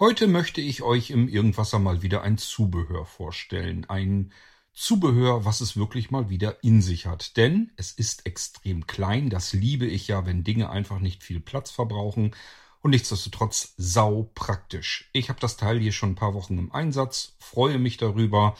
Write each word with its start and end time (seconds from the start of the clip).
Heute 0.00 0.28
möchte 0.28 0.60
ich 0.60 0.82
euch 0.82 1.10
im 1.10 1.26
Irgendwasser 1.26 1.80
mal 1.80 2.02
wieder 2.02 2.22
ein 2.22 2.38
Zubehör 2.38 3.04
vorstellen. 3.04 3.84
Ein 3.86 4.32
Zubehör, 4.72 5.44
was 5.44 5.60
es 5.60 5.76
wirklich 5.76 6.12
mal 6.12 6.30
wieder 6.30 6.62
in 6.62 6.82
sich 6.82 7.06
hat. 7.06 7.36
Denn 7.36 7.72
es 7.74 7.90
ist 7.90 8.24
extrem 8.24 8.86
klein. 8.86 9.28
Das 9.28 9.52
liebe 9.52 9.86
ich 9.86 10.06
ja, 10.06 10.24
wenn 10.24 10.44
Dinge 10.44 10.70
einfach 10.70 11.00
nicht 11.00 11.24
viel 11.24 11.40
Platz 11.40 11.72
verbrauchen. 11.72 12.30
Und 12.80 12.92
nichtsdestotrotz 12.92 13.74
sau 13.76 14.30
praktisch. 14.36 15.10
Ich 15.12 15.30
habe 15.30 15.40
das 15.40 15.56
Teil 15.56 15.80
hier 15.80 15.90
schon 15.90 16.10
ein 16.10 16.14
paar 16.14 16.34
Wochen 16.34 16.58
im 16.58 16.70
Einsatz, 16.70 17.34
freue 17.40 17.80
mich 17.80 17.96
darüber. 17.96 18.56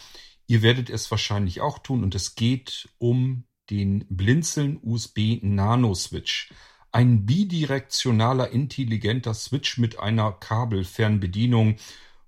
Ihr 0.48 0.62
werdet 0.62 0.90
es 0.90 1.08
wahrscheinlich 1.12 1.60
auch 1.60 1.78
tun 1.78 2.02
und 2.02 2.16
es 2.16 2.34
geht 2.34 2.88
um 2.98 3.44
den 3.70 4.04
Blinzeln 4.08 4.80
USB 4.82 5.38
Nano 5.42 5.94
Switch. 5.94 6.50
Ein 6.90 7.26
bidirektionaler 7.26 8.50
intelligenter 8.50 9.34
Switch 9.34 9.76
mit 9.76 9.98
einer 9.98 10.32
Kabelfernbedienung, 10.32 11.76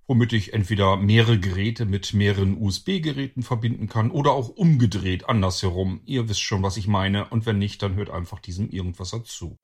womit 0.06 0.34
ich 0.34 0.52
entweder 0.52 0.98
mehrere 0.98 1.38
Geräte 1.38 1.86
mit 1.86 2.12
mehreren 2.12 2.60
USB-Geräten 2.60 3.42
verbinden 3.42 3.88
kann 3.88 4.10
oder 4.10 4.32
auch 4.32 4.50
umgedreht 4.50 5.26
andersherum. 5.28 6.02
Ihr 6.04 6.28
wisst 6.28 6.42
schon, 6.42 6.62
was 6.62 6.76
ich 6.76 6.88
meine. 6.88 7.28
Und 7.28 7.46
wenn 7.46 7.58
nicht, 7.58 7.82
dann 7.82 7.94
hört 7.94 8.10
einfach 8.10 8.38
diesem 8.38 8.68
irgendwas 8.68 9.12
dazu. 9.12 9.56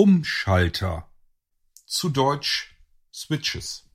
Umschalter. 0.00 1.08
Zu 1.84 2.10
Deutsch 2.10 2.76
Switches. 3.12 3.90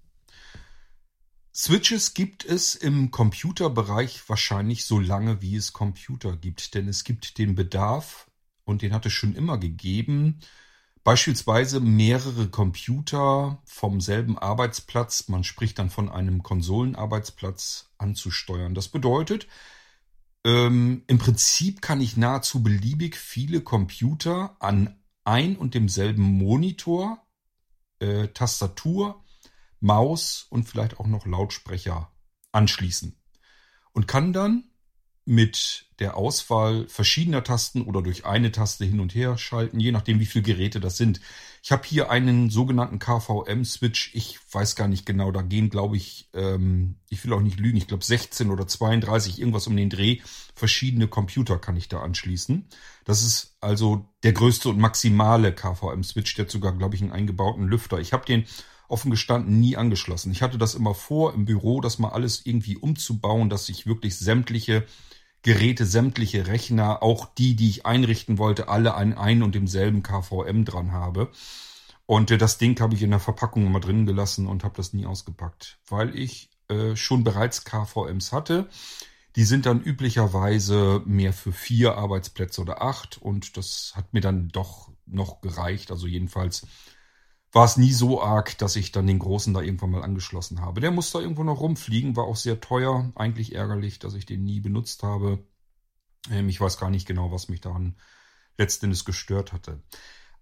Switches 1.55 2.13
gibt 2.13 2.43
es 2.43 2.75
im 2.75 3.09
Computerbereich 3.09 4.21
wahrscheinlich 4.27 4.83
so 4.83 4.99
lange, 4.99 5.41
wie 5.41 5.55
es 5.55 5.71
Computer 5.71 6.35
gibt, 6.35 6.73
denn 6.73 6.89
es 6.89 7.05
gibt 7.05 7.37
den 7.37 7.55
Bedarf, 7.55 8.29
und 8.65 8.81
den 8.81 8.93
hat 8.93 9.05
es 9.05 9.13
schon 9.13 9.33
immer 9.33 9.57
gegeben, 9.57 10.41
beispielsweise 11.05 11.79
mehrere 11.79 12.49
Computer 12.49 13.61
vom 13.63 14.01
selben 14.01 14.37
Arbeitsplatz, 14.37 15.29
man 15.29 15.45
spricht 15.45 15.79
dann 15.79 15.89
von 15.89 16.09
einem 16.09 16.43
Konsolenarbeitsplatz, 16.43 17.93
anzusteuern. 17.97 18.75
Das 18.75 18.89
bedeutet, 18.89 19.47
ähm, 20.43 21.05
im 21.07 21.17
Prinzip 21.17 21.81
kann 21.81 22.01
ich 22.01 22.17
nahezu 22.17 22.61
beliebig 22.61 23.15
viele 23.15 23.61
Computer 23.61 24.57
an 24.59 24.99
ein 25.23 25.55
und 25.55 25.73
demselben 25.73 26.23
Monitor, 26.23 27.25
äh, 27.99 28.27
Tastatur, 28.29 29.23
Maus 29.79 30.47
und 30.49 30.63
vielleicht 30.63 30.99
auch 30.99 31.07
noch 31.07 31.25
Lautsprecher 31.25 32.11
anschließen. 32.51 33.19
Und 33.91 34.07
kann 34.07 34.33
dann 34.33 34.71
mit 35.25 35.85
der 35.99 36.17
Auswahl 36.17 36.87
verschiedener 36.87 37.43
Tasten 37.43 37.83
oder 37.83 38.01
durch 38.01 38.25
eine 38.25 38.51
Taste 38.51 38.83
hin 38.83 38.99
und 38.99 39.15
her 39.15 39.37
schalten, 39.37 39.79
je 39.79 39.91
nachdem 39.91 40.19
wie 40.19 40.25
viele 40.25 40.43
Geräte 40.43 40.79
das 40.79 40.97
sind. 40.97 41.21
Ich 41.61 41.71
habe 41.71 41.83
hier 41.85 42.11
einen 42.11 42.49
sogenannten 42.49 42.99
KVM-Switch. 42.99 44.13
Ich 44.15 44.37
weiß 44.51 44.75
gar 44.75 44.89
nicht 44.89 45.05
genau, 45.05 45.31
da 45.31 45.41
gehen, 45.41 45.69
glaube 45.69 45.95
ich, 45.95 46.29
ähm, 46.33 46.95
ich 47.09 47.23
will 47.23 47.31
auch 47.31 47.39
nicht 47.39 47.57
lügen, 47.57 47.77
ich 47.77 47.87
glaube 47.87 48.03
16 48.03 48.51
oder 48.51 48.67
32, 48.67 49.39
irgendwas 49.39 49.67
um 49.67 49.77
den 49.77 49.89
Dreh. 49.89 50.19
Verschiedene 50.55 51.07
Computer 51.07 51.57
kann 51.57 51.77
ich 51.77 51.87
da 51.87 52.01
anschließen. 52.01 52.67
Das 53.05 53.23
ist 53.23 53.55
also 53.61 54.05
der 54.23 54.33
größte 54.33 54.67
und 54.69 54.79
maximale 54.79 55.53
KVM-Switch. 55.53 56.35
Der 56.35 56.45
hat 56.45 56.51
sogar, 56.51 56.73
glaube 56.73 56.95
ich, 56.95 57.01
einen 57.01 57.13
eingebauten 57.13 57.67
Lüfter. 57.67 57.99
Ich 57.99 58.11
habe 58.11 58.25
den 58.25 58.45
offen 58.93 59.11
gestanden 59.11 59.59
nie 59.59 59.75
angeschlossen. 59.75 60.31
Ich 60.31 60.41
hatte 60.41 60.57
das 60.57 60.75
immer 60.75 60.93
vor, 60.93 61.33
im 61.33 61.45
Büro 61.45 61.81
das 61.81 61.99
mal 61.99 62.09
alles 62.09 62.45
irgendwie 62.45 62.77
umzubauen, 62.77 63.49
dass 63.49 63.67
ich 63.67 63.87
wirklich 63.87 64.17
sämtliche 64.17 64.85
Geräte, 65.41 65.85
sämtliche 65.85 66.47
Rechner, 66.47 67.03
auch 67.03 67.25
die, 67.25 67.55
die 67.55 67.69
ich 67.69 67.85
einrichten 67.85 68.37
wollte, 68.37 68.69
alle 68.69 68.93
an 68.93 69.13
ein 69.13 69.43
und 69.43 69.55
demselben 69.55 70.03
KVM 70.03 70.63
dran 70.63 70.93
habe. 70.93 71.31
Und 72.05 72.31
äh, 72.31 72.37
das 72.37 72.57
Ding 72.57 72.79
habe 72.79 72.95
ich 72.95 73.01
in 73.01 73.09
der 73.09 73.19
Verpackung 73.19 73.65
immer 73.65 73.79
drin 73.79 74.05
gelassen 74.05 74.47
und 74.47 74.63
habe 74.63 74.77
das 74.77 74.93
nie 74.93 75.05
ausgepackt, 75.05 75.79
weil 75.89 76.15
ich 76.17 76.49
äh, 76.69 76.95
schon 76.95 77.23
bereits 77.23 77.65
KVMs 77.65 78.31
hatte. 78.31 78.69
Die 79.35 79.45
sind 79.45 79.65
dann 79.65 79.81
üblicherweise 79.81 81.01
mehr 81.05 81.33
für 81.33 81.51
vier 81.51 81.97
Arbeitsplätze 81.97 82.61
oder 82.61 82.83
acht 82.83 83.17
und 83.17 83.57
das 83.57 83.93
hat 83.95 84.13
mir 84.13 84.21
dann 84.21 84.49
doch 84.49 84.91
noch 85.07 85.41
gereicht. 85.41 85.91
Also 85.91 86.05
jedenfalls 86.07 86.67
war 87.53 87.65
es 87.65 87.77
nie 87.77 87.93
so 87.93 88.21
arg, 88.21 88.57
dass 88.57 88.75
ich 88.75 88.91
dann 88.91 89.05
den 89.05 89.19
großen 89.19 89.53
da 89.53 89.61
irgendwann 89.61 89.91
mal 89.91 90.01
angeschlossen 90.01 90.59
habe. 90.59 90.81
Der 90.81 90.89
muss 90.89 91.11
da 91.11 91.19
irgendwo 91.19 91.43
noch 91.43 91.61
rumfliegen, 91.61 92.15
war 92.15 92.25
auch 92.25 92.35
sehr 92.35 92.59
teuer. 92.59 93.11
Eigentlich 93.15 93.53
ärgerlich, 93.53 93.99
dass 93.99 94.15
ich 94.15 94.25
den 94.25 94.43
nie 94.43 94.59
benutzt 94.59 95.03
habe. 95.03 95.45
Ähm, 96.31 96.49
ich 96.49 96.59
weiß 96.59 96.79
gar 96.79 96.89
nicht 96.89 97.07
genau, 97.07 97.31
was 97.31 97.49
mich 97.49 97.61
daran 97.61 97.95
letztendlich 98.57 99.05
gestört 99.05 99.53
hatte. 99.53 99.83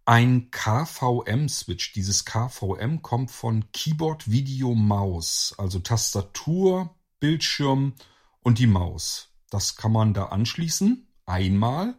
Ein 0.05 0.51
KVM-Switch. 0.51 1.91
Dieses 1.91 2.23
KVM 2.23 3.01
kommt 3.01 3.29
von 3.29 3.69
Keyboard 3.73 4.31
Video 4.31 4.73
Maus, 4.73 5.53
also 5.57 5.79
Tastatur, 5.79 6.95
Bildschirm 7.19 7.93
und 8.39 8.57
die 8.57 8.67
Maus. 8.67 9.29
Das 9.49 9.75
kann 9.75 9.91
man 9.91 10.13
da 10.13 10.27
anschließen, 10.27 11.07
einmal. 11.25 11.95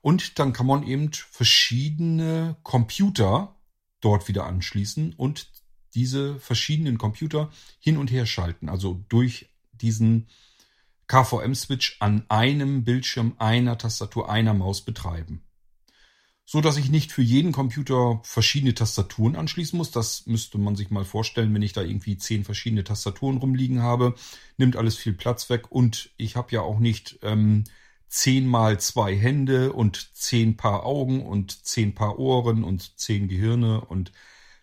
Und 0.00 0.38
dann 0.38 0.54
kann 0.54 0.66
man 0.66 0.84
eben 0.84 1.12
verschiedene 1.12 2.56
Computer 2.62 3.57
dort 4.00 4.28
wieder 4.28 4.46
anschließen 4.46 5.14
und 5.14 5.48
diese 5.94 6.38
verschiedenen 6.38 6.98
Computer 6.98 7.50
hin 7.80 7.96
und 7.96 8.10
her 8.10 8.26
schalten. 8.26 8.68
Also 8.68 9.04
durch 9.08 9.48
diesen 9.72 10.28
KVM-Switch 11.08 11.96
an 12.00 12.24
einem 12.28 12.84
Bildschirm, 12.84 13.34
einer 13.38 13.78
Tastatur, 13.78 14.30
einer 14.30 14.54
Maus 14.54 14.82
betreiben. 14.82 15.42
So 16.44 16.62
dass 16.62 16.78
ich 16.78 16.90
nicht 16.90 17.12
für 17.12 17.20
jeden 17.22 17.52
Computer 17.52 18.20
verschiedene 18.22 18.74
Tastaturen 18.74 19.36
anschließen 19.36 19.76
muss. 19.76 19.90
Das 19.90 20.26
müsste 20.26 20.56
man 20.56 20.76
sich 20.76 20.90
mal 20.90 21.04
vorstellen, 21.04 21.52
wenn 21.54 21.60
ich 21.60 21.74
da 21.74 21.82
irgendwie 21.82 22.16
zehn 22.16 22.44
verschiedene 22.44 22.84
Tastaturen 22.84 23.36
rumliegen 23.36 23.82
habe. 23.82 24.14
Nimmt 24.56 24.76
alles 24.76 24.96
viel 24.96 25.12
Platz 25.12 25.50
weg 25.50 25.70
und 25.70 26.10
ich 26.16 26.36
habe 26.36 26.52
ja 26.52 26.62
auch 26.62 26.78
nicht 26.78 27.18
ähm, 27.22 27.64
zehn 28.08 28.46
mal 28.46 28.80
zwei 28.80 29.16
Hände 29.16 29.72
und 29.72 30.16
zehn 30.16 30.56
Paar 30.56 30.84
Augen 30.84 31.24
und 31.24 31.64
zehn 31.66 31.94
Paar 31.94 32.18
Ohren 32.18 32.64
und 32.64 32.98
zehn 32.98 33.28
Gehirne 33.28 33.82
und 33.82 34.12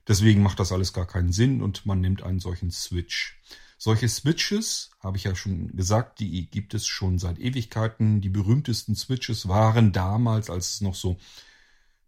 deswegen 0.07 0.41
macht 0.41 0.59
das 0.59 0.71
alles 0.71 0.93
gar 0.93 1.05
keinen 1.05 1.31
Sinn 1.31 1.61
und 1.61 1.85
man 1.85 2.01
nimmt 2.01 2.23
einen 2.23 2.39
solchen 2.39 2.71
Switch. 2.71 3.39
Solche 3.77 4.07
Switches, 4.07 4.91
habe 4.99 5.17
ich 5.17 5.25
ja 5.25 5.35
schon 5.35 5.75
gesagt, 5.75 6.19
die 6.19 6.49
gibt 6.49 6.73
es 6.73 6.87
schon 6.87 7.19
seit 7.19 7.39
Ewigkeiten. 7.39 8.21
Die 8.21 8.29
berühmtesten 8.29 8.95
Switches 8.95 9.47
waren 9.47 9.91
damals, 9.91 10.49
als 10.49 10.75
es 10.75 10.81
noch 10.81 10.95
so 10.95 11.17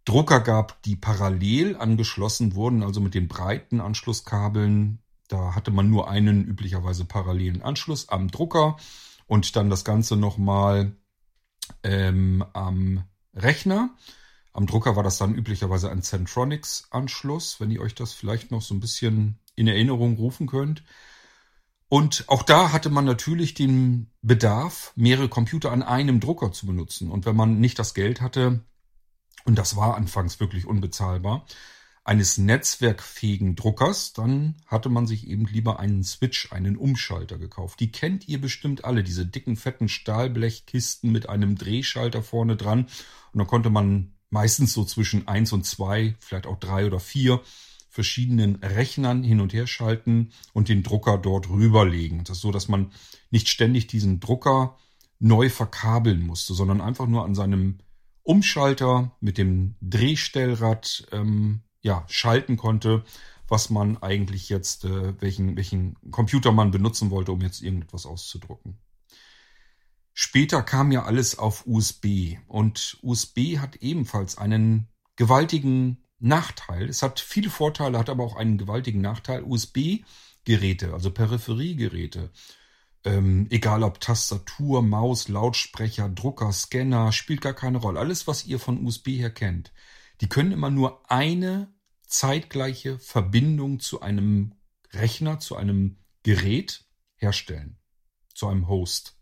Drucker 0.04 0.40
gab, 0.40 0.82
die 0.82 0.96
parallel 0.96 1.76
angeschlossen 1.76 2.54
wurden, 2.54 2.82
also 2.82 3.00
mit 3.00 3.14
den 3.14 3.28
breiten 3.28 3.80
Anschlusskabeln. 3.80 5.00
Da 5.28 5.54
hatte 5.54 5.70
man 5.70 5.90
nur 5.90 6.08
einen 6.08 6.44
üblicherweise 6.46 7.04
parallelen 7.04 7.60
Anschluss 7.60 8.08
am 8.08 8.30
Drucker 8.30 8.78
und 9.26 9.54
dann 9.54 9.68
das 9.68 9.84
Ganze 9.84 10.16
nochmal 10.16 10.96
ähm, 11.82 12.44
am 12.52 13.04
Rechner. 13.34 13.94
Am 14.52 14.66
Drucker 14.66 14.96
war 14.96 15.02
das 15.02 15.18
dann 15.18 15.34
üblicherweise 15.34 15.90
ein 15.90 16.02
Centronics-Anschluss, 16.02 17.60
wenn 17.60 17.70
ihr 17.70 17.80
euch 17.80 17.94
das 17.94 18.12
vielleicht 18.12 18.50
noch 18.50 18.62
so 18.62 18.74
ein 18.74 18.80
bisschen 18.80 19.38
in 19.54 19.68
Erinnerung 19.68 20.16
rufen 20.16 20.46
könnt. 20.46 20.82
Und 21.88 22.24
auch 22.28 22.42
da 22.42 22.72
hatte 22.72 22.90
man 22.90 23.04
natürlich 23.04 23.54
den 23.54 24.10
Bedarf, 24.20 24.92
mehrere 24.94 25.28
Computer 25.28 25.72
an 25.72 25.82
einem 25.82 26.20
Drucker 26.20 26.52
zu 26.52 26.66
benutzen. 26.66 27.10
Und 27.10 27.24
wenn 27.24 27.36
man 27.36 27.60
nicht 27.60 27.78
das 27.78 27.94
Geld 27.94 28.20
hatte, 28.20 28.64
und 29.44 29.56
das 29.56 29.76
war 29.76 29.96
anfangs 29.96 30.40
wirklich 30.40 30.66
unbezahlbar, 30.66 31.46
eines 32.04 32.38
netzwerkfähigen 32.38 33.54
Druckers, 33.54 34.12
dann 34.12 34.56
hatte 34.66 34.88
man 34.88 35.06
sich 35.06 35.26
eben 35.26 35.46
lieber 35.46 35.78
einen 35.78 36.02
Switch, 36.02 36.52
einen 36.52 36.76
Umschalter 36.76 37.38
gekauft. 37.38 37.80
Die 37.80 37.92
kennt 37.92 38.28
ihr 38.28 38.40
bestimmt 38.40 38.84
alle, 38.84 39.02
diese 39.02 39.26
dicken, 39.26 39.56
fetten 39.56 39.88
Stahlblechkisten 39.88 41.12
mit 41.12 41.28
einem 41.28 41.56
Drehschalter 41.56 42.22
vorne 42.22 42.56
dran. 42.56 42.86
Und 43.32 43.38
dann 43.38 43.46
konnte 43.46 43.70
man 43.70 44.12
meistens 44.30 44.72
so 44.72 44.84
zwischen 44.84 45.28
eins 45.28 45.52
und 45.52 45.64
zwei, 45.64 46.16
vielleicht 46.20 46.46
auch 46.46 46.58
drei 46.58 46.86
oder 46.86 47.00
vier 47.00 47.42
verschiedenen 47.90 48.56
Rechnern 48.56 49.22
hin 49.22 49.40
und 49.40 49.52
her 49.52 49.66
schalten 49.66 50.30
und 50.52 50.68
den 50.68 50.82
Drucker 50.82 51.18
dort 51.18 51.48
rüberlegen. 51.48 52.24
Das 52.24 52.36
ist 52.36 52.42
so, 52.42 52.52
dass 52.52 52.68
man 52.68 52.92
nicht 53.30 53.48
ständig 53.48 53.86
diesen 53.86 54.20
Drucker 54.20 54.76
neu 55.18 55.48
verkabeln 55.48 56.24
musste, 56.24 56.54
sondern 56.54 56.80
einfach 56.80 57.06
nur 57.06 57.24
an 57.24 57.34
seinem 57.34 57.78
Umschalter 58.22 59.16
mit 59.20 59.38
dem 59.38 59.74
Drehstellrad 59.80 61.06
ähm, 61.12 61.62
ja, 61.80 62.04
schalten 62.08 62.56
konnte, 62.56 63.04
was 63.48 63.70
man 63.70 63.96
eigentlich 64.02 64.48
jetzt, 64.48 64.84
äh, 64.84 65.20
welchen, 65.20 65.56
welchen 65.56 65.96
Computer 66.10 66.52
man 66.52 66.70
benutzen 66.70 67.10
wollte, 67.10 67.32
um 67.32 67.40
jetzt 67.40 67.62
irgendetwas 67.62 68.06
auszudrucken. 68.06 68.78
Später 70.12 70.62
kam 70.62 70.90
ja 70.90 71.04
alles 71.04 71.38
auf 71.38 71.66
USB 71.66 72.38
und 72.46 72.98
USB 73.02 73.58
hat 73.58 73.76
ebenfalls 73.76 74.36
einen 74.36 74.88
gewaltigen 75.16 76.02
Nachteil. 76.18 76.88
Es 76.88 77.02
hat 77.02 77.20
viele 77.20 77.50
Vorteile, 77.50 77.98
hat 77.98 78.10
aber 78.10 78.24
auch 78.24 78.36
einen 78.36 78.58
gewaltigen 78.58 79.00
Nachteil. 79.00 79.44
USB-Geräte, 79.44 80.92
also 80.92 81.12
Peripheriegeräte, 81.12 82.32
ähm, 83.04 83.46
egal 83.50 83.84
ob 83.84 84.00
Tastatur, 84.00 84.82
Maus, 84.82 85.28
Lautsprecher, 85.28 86.08
Drucker, 86.08 86.52
Scanner, 86.52 87.12
spielt 87.12 87.40
gar 87.40 87.54
keine 87.54 87.78
Rolle. 87.78 88.00
Alles, 88.00 88.26
was 88.26 88.44
ihr 88.44 88.58
von 88.58 88.84
USB 88.84 89.18
her 89.18 89.30
kennt, 89.30 89.72
die 90.20 90.28
können 90.28 90.52
immer 90.52 90.70
nur 90.70 91.10
eine 91.10 91.72
zeitgleiche 92.06 92.98
Verbindung 92.98 93.80
zu 93.80 94.00
einem 94.00 94.54
Rechner, 94.92 95.38
zu 95.38 95.56
einem 95.56 95.98
Gerät 96.22 96.84
herstellen, 97.16 97.78
zu 98.34 98.48
einem 98.48 98.68
Host. 98.68 99.18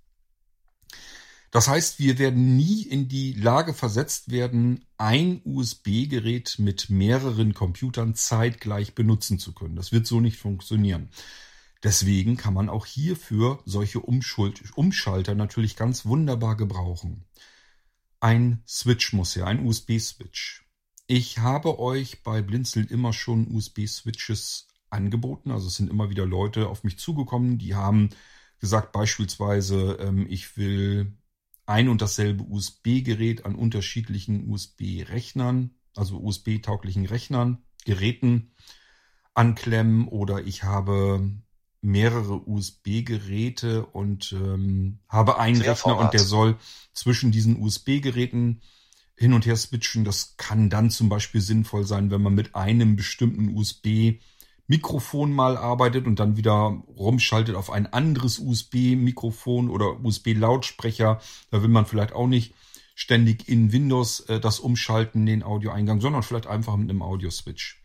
Das 1.51 1.69
heißt, 1.69 1.99
wir 1.99 2.19
werden 2.19 2.57
nie 2.57 2.83
in 2.83 3.09
die 3.09 3.33
Lage 3.33 3.73
versetzt 3.73 4.31
werden, 4.31 4.85
ein 4.99 5.41
USB-Gerät 5.45 6.59
mit 6.59 6.91
mehreren 6.91 7.55
Computern 7.55 8.15
zeitgleich 8.15 8.95
benutzen 8.95 9.39
zu 9.39 9.55
können. 9.55 9.77
Das 9.77 9.93
wird 9.93 10.07
so 10.07 10.21
nicht 10.21 10.37
funktionieren. 10.37 11.09
Deswegen 11.83 12.37
kann 12.37 12.53
man 12.53 12.69
auch 12.69 12.85
hierfür 12.85 13.61
solche 13.65 14.01
Umschalter 14.01 15.35
natürlich 15.35 15.77
ganz 15.77 16.05
wunderbar 16.05 16.57
gebrauchen. 16.57 17.25
Ein 18.21 18.63
Switch 18.67 19.13
muss 19.13 19.35
ja, 19.35 19.47
ein 19.47 19.65
USB-Switch. 19.65 20.66
Ich 21.06 21.38
habe 21.38 21.79
euch 21.79 22.23
bei 22.23 22.43
Blinzeln 22.43 22.88
immer 22.88 23.12
schon 23.12 23.55
USB-Switches 23.55 24.69
angeboten. 24.91 25.50
Also 25.50 25.69
es 25.69 25.76
sind 25.76 25.91
immer 25.91 26.11
wieder 26.11 26.26
Leute 26.26 26.69
auf 26.69 26.85
mich 26.85 26.99
zugekommen, 26.99 27.58
die 27.58 27.75
haben 27.75 28.11
gesagt 28.58 28.93
beispielsweise, 28.93 29.99
ähm, 30.00 30.26
ich 30.29 30.56
will 30.56 31.17
ein 31.67 31.88
und 31.88 32.00
dasselbe 32.00 32.44
USB-Gerät 32.44 33.44
an 33.44 33.55
unterschiedlichen 33.55 34.49
USB-Rechnern, 34.50 35.75
also 35.94 36.19
USB-tauglichen 36.19 37.06
Rechnern, 37.06 37.64
Geräten 37.85 38.52
anklemmen 39.35 40.09
oder 40.09 40.44
ich 40.44 40.62
habe 40.62 41.31
mehrere 41.82 42.49
USB-Geräte 42.49 43.87
und 43.87 44.32
ähm, 44.32 45.00
habe 45.09 45.38
einen 45.38 45.61
Rechner 45.61 45.99
und 45.99 46.14
der 46.14 46.20
soll 46.20 46.56
zwischen 46.93 47.32
diesen 47.32 47.61
USB-Geräten 47.61 48.62
hin 49.17 49.33
und 49.33 49.47
her 49.47 49.57
switchen. 49.57 50.05
Das 50.05 50.37
kann 50.37 50.71
dann 50.71 50.91
zum 50.91 51.09
Beispiel 51.09 51.41
sinnvoll 51.41 51.85
sein, 51.85 52.11
wenn 52.11 52.23
man 52.23 52.35
mit 52.35 52.55
einem 52.55 52.97
bestimmten 52.97 53.57
USB 53.57 54.21
Mikrofon 54.69 55.33
mal 55.33 55.57
arbeitet 55.57 56.07
und 56.07 56.19
dann 56.19 56.37
wieder 56.37 56.83
rumschaltet 56.89 57.55
auf 57.55 57.71
ein 57.71 57.93
anderes 57.93 58.39
USB-Mikrofon 58.39 59.71
oder 59.71 60.05
USB-Lautsprecher. 60.05 61.21
Da 61.51 61.63
will 61.63 61.69
man 61.69 61.87
vielleicht 61.87 62.13
auch 62.13 62.27
nicht 62.27 62.55
ständig 62.95 63.49
in 63.49 63.73
Windows 63.73 64.21
äh, 64.21 64.41
das 64.41 64.59
umschalten, 64.59 65.25
den 65.27 65.43
Audioeingang, 65.43 66.01
sondern 66.01 66.23
vielleicht 66.23 66.47
einfach 66.47 66.77
mit 66.77 66.91
einem 66.91 67.03
Audio-Switch. 67.03 67.83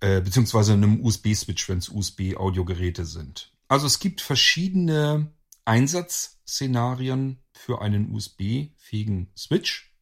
Äh, 0.00 0.20
beziehungsweise 0.20 0.72
einem 0.72 1.04
USB-Switch, 1.04 1.68
wenn 1.68 1.78
es 1.78 1.88
USB-Audiogeräte 1.88 3.04
sind. 3.04 3.52
Also 3.68 3.86
es 3.86 3.98
gibt 3.98 4.20
verschiedene 4.20 5.32
Einsatzszenarien 5.64 7.42
für 7.52 7.80
einen 7.80 8.12
USB-fähigen 8.12 9.30
Switch. 9.36 9.95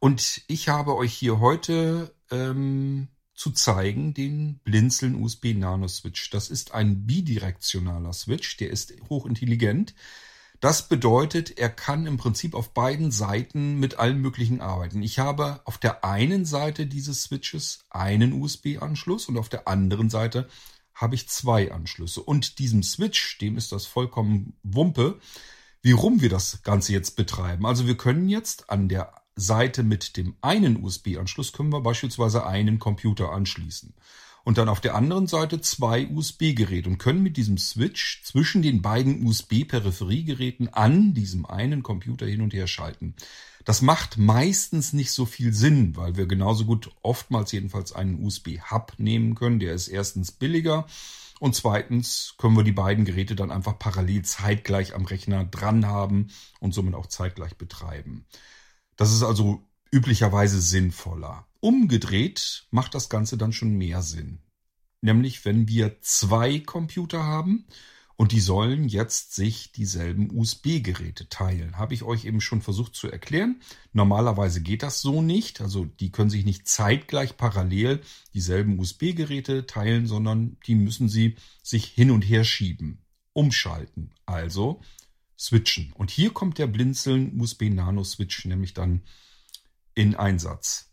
Und 0.00 0.42
ich 0.46 0.68
habe 0.68 0.96
euch 0.96 1.12
hier 1.12 1.40
heute 1.40 2.14
ähm, 2.30 3.08
zu 3.34 3.52
zeigen, 3.52 4.14
den 4.14 4.58
Blinzeln 4.64 5.22
USB 5.22 5.54
Nano 5.54 5.88
Switch. 5.88 6.30
Das 6.30 6.50
ist 6.50 6.74
ein 6.74 7.06
bidirektionaler 7.06 8.12
Switch, 8.12 8.56
der 8.56 8.70
ist 8.70 8.92
hochintelligent. 9.08 9.94
Das 10.60 10.88
bedeutet, 10.88 11.56
er 11.56 11.68
kann 11.68 12.06
im 12.06 12.16
Prinzip 12.16 12.54
auf 12.54 12.74
beiden 12.74 13.12
Seiten 13.12 13.78
mit 13.78 14.00
allen 14.00 14.20
möglichen 14.20 14.60
arbeiten. 14.60 15.02
Ich 15.02 15.20
habe 15.20 15.60
auf 15.64 15.78
der 15.78 16.04
einen 16.04 16.44
Seite 16.44 16.86
dieses 16.86 17.22
Switches 17.22 17.84
einen 17.90 18.32
USB-Anschluss 18.32 19.28
und 19.28 19.38
auf 19.38 19.48
der 19.48 19.68
anderen 19.68 20.10
Seite 20.10 20.48
habe 20.94 21.14
ich 21.14 21.28
zwei 21.28 21.70
Anschlüsse. 21.70 22.22
Und 22.22 22.58
diesem 22.58 22.82
Switch, 22.82 23.38
dem 23.38 23.56
ist 23.56 23.70
das 23.70 23.86
vollkommen 23.86 24.58
Wumpe, 24.64 25.20
wie 25.80 25.92
rum 25.92 26.20
wir 26.20 26.28
das 26.28 26.64
Ganze 26.64 26.92
jetzt 26.92 27.14
betreiben. 27.14 27.64
Also 27.64 27.86
wir 27.86 27.96
können 27.96 28.28
jetzt 28.28 28.68
an 28.68 28.88
der 28.88 29.17
Seite 29.38 29.82
mit 29.82 30.16
dem 30.16 30.34
einen 30.40 30.82
USB-Anschluss 30.82 31.52
können 31.52 31.72
wir 31.72 31.80
beispielsweise 31.80 32.46
einen 32.46 32.78
Computer 32.78 33.32
anschließen. 33.32 33.94
Und 34.44 34.56
dann 34.56 34.68
auf 34.68 34.80
der 34.80 34.94
anderen 34.94 35.26
Seite 35.26 35.60
zwei 35.60 36.08
USB-Geräte 36.08 36.88
und 36.88 36.98
können 36.98 37.22
mit 37.22 37.36
diesem 37.36 37.58
Switch 37.58 38.22
zwischen 38.24 38.62
den 38.62 38.80
beiden 38.80 39.26
USB-Peripheriegeräten 39.26 40.72
an 40.72 41.12
diesem 41.12 41.44
einen 41.44 41.82
Computer 41.82 42.26
hin 42.26 42.40
und 42.40 42.54
her 42.54 42.66
schalten. 42.66 43.14
Das 43.64 43.82
macht 43.82 44.16
meistens 44.16 44.94
nicht 44.94 45.12
so 45.12 45.26
viel 45.26 45.52
Sinn, 45.52 45.96
weil 45.96 46.16
wir 46.16 46.26
genauso 46.26 46.64
gut 46.64 46.90
oftmals 47.02 47.52
jedenfalls 47.52 47.92
einen 47.92 48.24
USB-Hub 48.24 48.94
nehmen 48.96 49.34
können. 49.34 49.58
Der 49.58 49.74
ist 49.74 49.88
erstens 49.88 50.32
billiger 50.32 50.86
und 51.40 51.54
zweitens 51.54 52.34
können 52.38 52.56
wir 52.56 52.64
die 52.64 52.72
beiden 52.72 53.04
Geräte 53.04 53.36
dann 53.36 53.50
einfach 53.50 53.78
parallel 53.78 54.22
zeitgleich 54.22 54.94
am 54.94 55.04
Rechner 55.04 55.44
dran 55.44 55.86
haben 55.86 56.28
und 56.60 56.72
somit 56.72 56.94
auch 56.94 57.06
zeitgleich 57.06 57.56
betreiben. 57.56 58.24
Das 58.98 59.12
ist 59.12 59.22
also 59.22 59.62
üblicherweise 59.92 60.60
sinnvoller. 60.60 61.46
Umgedreht 61.60 62.66
macht 62.70 62.94
das 62.94 63.08
Ganze 63.08 63.38
dann 63.38 63.52
schon 63.52 63.78
mehr 63.78 64.02
Sinn. 64.02 64.40
Nämlich, 65.00 65.44
wenn 65.44 65.68
wir 65.68 66.00
zwei 66.02 66.58
Computer 66.58 67.22
haben 67.22 67.64
und 68.16 68.32
die 68.32 68.40
sollen 68.40 68.88
jetzt 68.88 69.36
sich 69.36 69.70
dieselben 69.70 70.36
USB-Geräte 70.36 71.28
teilen. 71.28 71.78
Habe 71.78 71.94
ich 71.94 72.02
euch 72.02 72.24
eben 72.24 72.40
schon 72.40 72.60
versucht 72.60 72.96
zu 72.96 73.08
erklären. 73.08 73.60
Normalerweise 73.92 74.60
geht 74.62 74.82
das 74.82 75.00
so 75.00 75.22
nicht. 75.22 75.60
Also 75.60 75.84
die 75.84 76.10
können 76.10 76.28
sich 76.28 76.44
nicht 76.44 76.66
zeitgleich 76.66 77.36
parallel 77.36 78.00
dieselben 78.34 78.80
USB-Geräte 78.80 79.66
teilen, 79.66 80.08
sondern 80.08 80.56
die 80.66 80.74
müssen 80.74 81.08
sie 81.08 81.36
sich 81.62 81.84
hin 81.84 82.10
und 82.10 82.22
her 82.22 82.42
schieben, 82.42 83.04
umschalten. 83.32 84.10
Also 84.26 84.80
switchen. 85.38 85.92
Und 85.92 86.10
hier 86.10 86.30
kommt 86.32 86.58
der 86.58 86.66
Blinzeln 86.66 87.40
USB 87.40 87.70
Nano 87.70 88.04
Switch 88.04 88.44
nämlich 88.44 88.74
dann 88.74 89.02
in 89.94 90.14
Einsatz. 90.14 90.90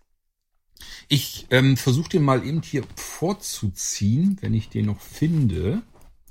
Ich 1.08 1.48
ähm, 1.52 1.78
versuche 1.78 2.10
den 2.10 2.24
mal 2.24 2.46
eben 2.46 2.62
hier 2.62 2.84
vorzuziehen, 2.96 4.38
wenn 4.42 4.54
ich 4.54 4.70
den 4.70 4.86
noch 4.86 5.02
finde. 5.02 5.82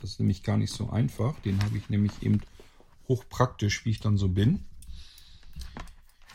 Das 0.01 0.13
ist 0.13 0.21
nämlich 0.21 0.43
gar 0.43 0.57
nicht 0.57 0.73
so 0.73 0.91
einfach. 0.91 1.39
Den 1.41 1.63
habe 1.63 1.79
ich 1.79 1.89
nämlich 1.89 2.23
eben 2.23 2.41
hochpraktisch, 3.09 3.85
wie 3.85 3.91
ich 3.91 4.01
dann 4.01 4.17
so 4.17 4.29
bin, 4.29 4.65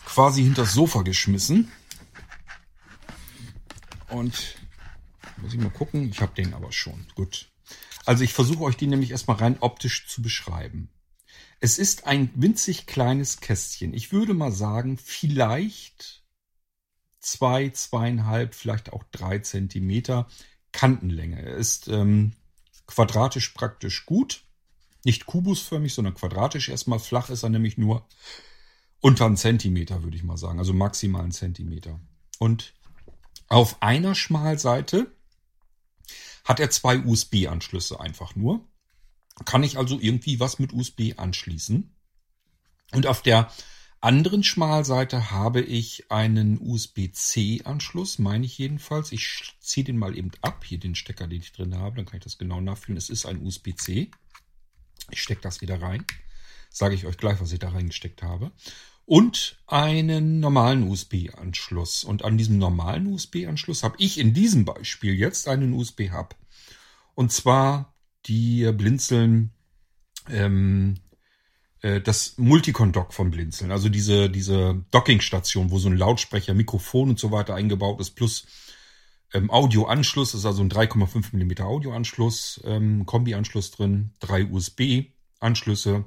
quasi 0.05 0.43
hinter 0.43 0.63
das 0.63 0.73
Sofa 0.73 1.01
geschmissen. 1.03 1.71
Und 4.09 4.55
muss 5.37 5.53
ich 5.53 5.59
mal 5.59 5.69
gucken. 5.69 6.09
Ich 6.09 6.21
habe 6.21 6.33
den 6.35 6.53
aber 6.53 6.71
schon. 6.71 7.05
Gut. 7.15 7.51
Also 8.05 8.23
ich 8.23 8.33
versuche 8.33 8.63
euch 8.63 8.75
den 8.75 8.89
nämlich 8.89 9.11
erstmal 9.11 9.37
rein 9.37 9.57
optisch 9.59 10.07
zu 10.07 10.21
beschreiben. 10.21 10.89
Es 11.59 11.77
ist 11.77 12.07
ein 12.07 12.31
winzig 12.35 12.85
kleines 12.85 13.41
Kästchen. 13.41 13.93
Ich 13.93 14.11
würde 14.11 14.33
mal 14.33 14.51
sagen, 14.51 14.97
vielleicht 14.97 16.23
zwei, 17.19 17.69
zweieinhalb, 17.69 18.55
vielleicht 18.55 18.93
auch 18.93 19.03
drei 19.11 19.39
Zentimeter 19.39 20.27
Kantenlänge. 20.71 21.41
Er 21.41 21.55
ist 21.55 21.87
ähm, 21.87 22.33
quadratisch 22.87 23.49
praktisch 23.49 24.05
gut. 24.05 24.43
Nicht 25.03 25.25
kubusförmig, 25.25 25.93
sondern 25.93 26.13
quadratisch. 26.13 26.69
Erstmal 26.69 26.99
flach 26.99 27.29
ist 27.29 27.43
er 27.43 27.49
nämlich 27.49 27.77
nur 27.77 28.07
unter 29.01 29.25
einen 29.25 29.37
Zentimeter, 29.37 30.03
würde 30.03 30.17
ich 30.17 30.23
mal 30.23 30.37
sagen. 30.37 30.59
Also 30.59 30.73
maximal 30.73 31.23
einen 31.23 31.31
Zentimeter. 31.31 31.99
Und 32.37 32.73
auf 33.47 33.81
einer 33.81 34.15
Schmalseite 34.15 35.11
hat 36.45 36.59
er 36.59 36.69
zwei 36.69 36.99
USB-Anschlüsse 36.99 37.99
einfach 37.99 38.35
nur 38.35 38.65
kann 39.45 39.63
ich 39.63 39.77
also 39.77 39.99
irgendwie 39.99 40.39
was 40.39 40.59
mit 40.59 40.73
USB 40.73 41.13
anschließen. 41.17 41.95
Und 42.91 43.07
auf 43.07 43.21
der 43.21 43.51
anderen 44.01 44.43
Schmalseite 44.43 45.31
habe 45.31 45.61
ich 45.61 46.09
einen 46.09 46.59
USB-C-Anschluss, 46.61 48.17
meine 48.17 48.45
ich 48.45 48.57
jedenfalls. 48.57 49.11
Ich 49.11 49.55
ziehe 49.59 49.83
den 49.83 49.97
mal 49.97 50.17
eben 50.17 50.31
ab, 50.41 50.63
hier 50.63 50.79
den 50.79 50.95
Stecker, 50.95 51.27
den 51.27 51.41
ich 51.41 51.51
drin 51.51 51.77
habe, 51.77 51.97
dann 51.97 52.05
kann 52.05 52.17
ich 52.17 52.23
das 52.23 52.37
genau 52.37 52.61
nachfühlen. 52.61 52.97
Es 52.97 53.09
ist 53.09 53.25
ein 53.25 53.41
USB-C. 53.41 54.09
Ich 55.11 55.21
stecke 55.21 55.41
das 55.41 55.61
wieder 55.61 55.81
rein. 55.81 56.05
Sage 56.69 56.95
ich 56.95 57.05
euch 57.05 57.17
gleich, 57.17 57.41
was 57.41 57.51
ich 57.51 57.59
da 57.59 57.69
reingesteckt 57.69 58.23
habe. 58.23 58.51
Und 59.05 59.57
einen 59.67 60.39
normalen 60.39 60.83
USB-Anschluss. 60.83 62.03
Und 62.03 62.23
an 62.23 62.37
diesem 62.37 62.57
normalen 62.57 63.07
USB-Anschluss 63.07 63.83
habe 63.83 63.95
ich 63.97 64.17
in 64.17 64.33
diesem 64.33 64.65
Beispiel 64.65 65.13
jetzt 65.13 65.47
einen 65.47 65.73
USB-Hub. 65.73 66.35
Und 67.15 67.33
zwar 67.33 67.93
die 68.25 68.71
Blinzeln 68.71 69.51
ähm, 70.29 70.99
äh, 71.81 72.01
das 72.01 72.37
Multicon-Dock 72.37 73.13
von 73.13 73.31
Blinzeln, 73.31 73.71
also 73.71 73.89
diese, 73.89 74.29
diese 74.29 74.83
Dockingstation, 74.91 75.71
wo 75.71 75.79
so 75.79 75.89
ein 75.89 75.97
Lautsprecher, 75.97 76.53
Mikrofon 76.53 77.09
und 77.09 77.19
so 77.19 77.31
weiter 77.31 77.55
eingebaut 77.55 77.99
ist, 78.01 78.11
plus 78.11 78.45
ähm, 79.33 79.49
Audioanschluss, 79.51 80.33
ist 80.33 80.45
also 80.45 80.63
ein 80.63 80.71
3,5 80.71 81.35
mm 81.35 81.63
Audioanschluss, 81.63 82.61
ähm, 82.65 83.05
Kombi-Anschluss 83.05 83.71
drin, 83.71 84.11
drei 84.19 84.45
USB-Anschlüsse, 84.45 86.05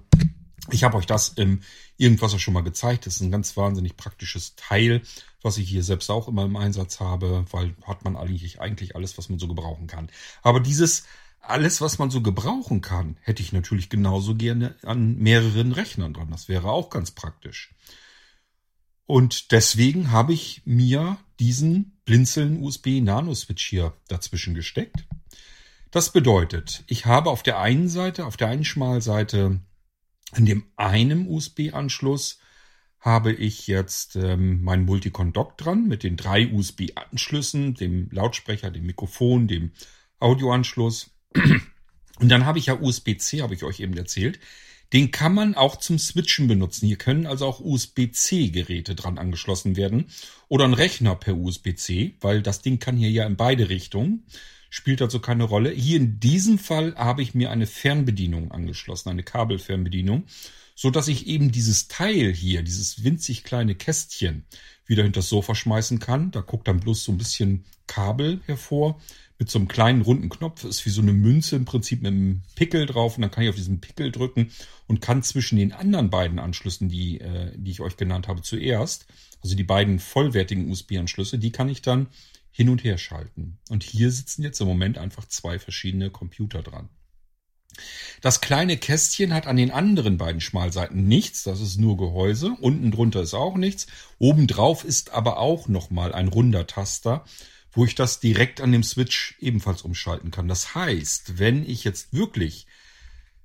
Ich 0.70 0.84
habe 0.84 0.96
euch 0.96 1.06
das 1.06 1.30
im 1.30 1.60
Irgendwas 1.96 2.34
auch 2.34 2.38
schon 2.38 2.54
mal 2.54 2.62
gezeigt. 2.62 3.06
Das 3.06 3.16
ist 3.16 3.20
ein 3.20 3.30
ganz 3.30 3.56
wahnsinnig 3.56 3.96
praktisches 3.96 4.54
Teil, 4.56 5.02
was 5.40 5.58
ich 5.58 5.68
hier 5.68 5.82
selbst 5.82 6.10
auch 6.10 6.28
immer 6.28 6.44
im 6.44 6.56
Einsatz 6.56 7.00
habe, 7.00 7.44
weil 7.50 7.74
hat 7.84 8.04
man 8.04 8.16
eigentlich, 8.16 8.60
eigentlich 8.60 8.94
alles, 8.96 9.18
was 9.18 9.28
man 9.28 9.38
so 9.38 9.48
gebrauchen 9.48 9.86
kann. 9.86 10.08
Aber 10.42 10.60
dieses 10.60 11.04
alles, 11.42 11.80
was 11.80 11.98
man 11.98 12.10
so 12.10 12.22
gebrauchen 12.22 12.80
kann, 12.80 13.16
hätte 13.20 13.42
ich 13.42 13.52
natürlich 13.52 13.90
genauso 13.90 14.34
gerne 14.34 14.76
an 14.82 15.18
mehreren 15.18 15.72
Rechnern 15.72 16.14
dran. 16.14 16.30
Das 16.30 16.48
wäre 16.48 16.70
auch 16.70 16.88
ganz 16.88 17.10
praktisch. 17.10 17.74
Und 19.06 19.52
deswegen 19.52 20.10
habe 20.10 20.32
ich 20.32 20.62
mir 20.64 21.18
diesen 21.40 22.00
Blinzeln 22.04 22.62
USB 22.62 23.00
Nano 23.02 23.34
Switch 23.34 23.68
hier 23.68 23.94
dazwischen 24.08 24.54
gesteckt. 24.54 25.04
Das 25.90 26.12
bedeutet, 26.12 26.84
ich 26.86 27.04
habe 27.04 27.28
auf 27.28 27.42
der 27.42 27.58
einen 27.58 27.88
Seite, 27.88 28.24
auf 28.24 28.36
der 28.36 28.48
einen 28.48 28.64
Schmalseite, 28.64 29.60
an 30.30 30.46
dem 30.46 30.64
einen 30.76 31.28
USB-Anschluss 31.28 32.38
habe 32.98 33.32
ich 33.32 33.66
jetzt 33.66 34.14
ähm, 34.16 34.62
mein 34.62 34.84
Multicon 34.84 35.32
Dock 35.32 35.58
dran 35.58 35.88
mit 35.88 36.04
den 36.04 36.16
drei 36.16 36.50
USB-Anschlüssen, 36.52 37.74
dem 37.74 38.08
Lautsprecher, 38.12 38.70
dem 38.70 38.86
Mikrofon, 38.86 39.48
dem 39.48 39.72
Audioanschluss. 40.20 41.10
Und 42.18 42.28
dann 42.28 42.46
habe 42.46 42.58
ich 42.58 42.66
ja 42.66 42.80
USB-C, 42.80 43.42
habe 43.42 43.54
ich 43.54 43.64
euch 43.64 43.80
eben 43.80 43.96
erzählt. 43.96 44.38
Den 44.92 45.10
kann 45.10 45.34
man 45.34 45.54
auch 45.54 45.76
zum 45.76 45.98
Switchen 45.98 46.48
benutzen. 46.48 46.86
Hier 46.86 46.98
können 46.98 47.26
also 47.26 47.46
auch 47.46 47.60
USB-C-Geräte 47.60 48.94
dran 48.94 49.18
angeschlossen 49.18 49.76
werden 49.76 50.06
oder 50.48 50.66
ein 50.66 50.74
Rechner 50.74 51.16
per 51.16 51.36
USB-C, 51.36 52.16
weil 52.20 52.42
das 52.42 52.60
Ding 52.60 52.78
kann 52.78 52.96
hier 52.96 53.10
ja 53.10 53.26
in 53.26 53.36
beide 53.36 53.70
Richtungen. 53.70 54.26
Spielt 54.68 55.02
also 55.02 55.18
keine 55.18 55.44
Rolle. 55.44 55.70
Hier 55.70 55.96
in 55.96 56.20
diesem 56.20 56.58
Fall 56.58 56.94
habe 56.94 57.22
ich 57.22 57.34
mir 57.34 57.50
eine 57.50 57.66
Fernbedienung 57.66 58.52
angeschlossen, 58.52 59.08
eine 59.08 59.22
Kabelfernbedienung, 59.22 60.24
so 60.74 60.90
dass 60.90 61.08
ich 61.08 61.26
eben 61.26 61.52
dieses 61.52 61.88
Teil 61.88 62.32
hier, 62.32 62.62
dieses 62.62 63.04
winzig 63.04 63.44
kleine 63.44 63.74
Kästchen, 63.74 64.44
wieder 64.86 65.02
hinter 65.02 65.20
das 65.20 65.28
Sofa 65.28 65.54
schmeißen 65.54 65.98
kann. 65.98 66.30
Da 66.30 66.40
guckt 66.40 66.68
dann 66.68 66.80
bloß 66.80 67.04
so 67.04 67.12
ein 67.12 67.18
bisschen 67.18 67.64
Kabel 67.86 68.40
hervor 68.46 69.00
mit 69.38 69.50
so 69.50 69.58
einem 69.58 69.68
kleinen 69.68 70.02
runden 70.02 70.28
Knopf. 70.28 70.64
Ist 70.64 70.86
wie 70.86 70.90
so 70.90 71.02
eine 71.02 71.12
Münze 71.12 71.56
im 71.56 71.64
Prinzip 71.64 72.02
mit 72.02 72.12
einem 72.12 72.42
Pickel 72.54 72.86
drauf. 72.86 73.16
Und 73.16 73.22
dann 73.22 73.30
kann 73.30 73.44
ich 73.44 73.50
auf 73.50 73.56
diesen 73.56 73.80
Pickel 73.80 74.12
drücken 74.12 74.50
und 74.86 75.00
kann 75.00 75.22
zwischen 75.22 75.56
den 75.56 75.72
anderen 75.72 76.10
beiden 76.10 76.38
Anschlüssen, 76.38 76.88
die, 76.88 77.20
äh, 77.20 77.52
die 77.56 77.70
ich 77.70 77.80
euch 77.80 77.96
genannt 77.96 78.28
habe, 78.28 78.42
zuerst, 78.42 79.06
also 79.42 79.56
die 79.56 79.64
beiden 79.64 79.98
vollwertigen 79.98 80.70
USB-Anschlüsse, 80.70 81.38
die 81.38 81.50
kann 81.50 81.68
ich 81.68 81.82
dann 81.82 82.08
hin 82.50 82.68
und 82.68 82.84
her 82.84 82.98
schalten. 82.98 83.58
Und 83.70 83.82
hier 83.82 84.10
sitzen 84.10 84.42
jetzt 84.42 84.60
im 84.60 84.68
Moment 84.68 84.98
einfach 84.98 85.26
zwei 85.26 85.58
verschiedene 85.58 86.10
Computer 86.10 86.62
dran. 86.62 86.90
Das 88.20 88.40
kleine 88.42 88.76
Kästchen 88.76 89.32
hat 89.32 89.46
an 89.46 89.56
den 89.56 89.70
anderen 89.70 90.18
beiden 90.18 90.40
Schmalseiten 90.40 91.08
nichts, 91.08 91.42
das 91.44 91.60
ist 91.60 91.78
nur 91.78 91.96
Gehäuse. 91.96 92.54
Unten 92.60 92.90
drunter 92.90 93.22
ist 93.22 93.34
auch 93.34 93.56
nichts. 93.56 93.86
Obendrauf 94.18 94.84
ist 94.84 95.10
aber 95.10 95.38
auch 95.38 95.68
nochmal 95.68 96.12
ein 96.12 96.28
runder 96.28 96.66
Taster, 96.66 97.24
wo 97.72 97.84
ich 97.84 97.94
das 97.94 98.20
direkt 98.20 98.60
an 98.60 98.72
dem 98.72 98.82
Switch 98.82 99.36
ebenfalls 99.40 99.82
umschalten 99.82 100.30
kann. 100.30 100.48
Das 100.48 100.74
heißt, 100.74 101.38
wenn 101.38 101.64
ich 101.68 101.84
jetzt 101.84 102.12
wirklich 102.12 102.66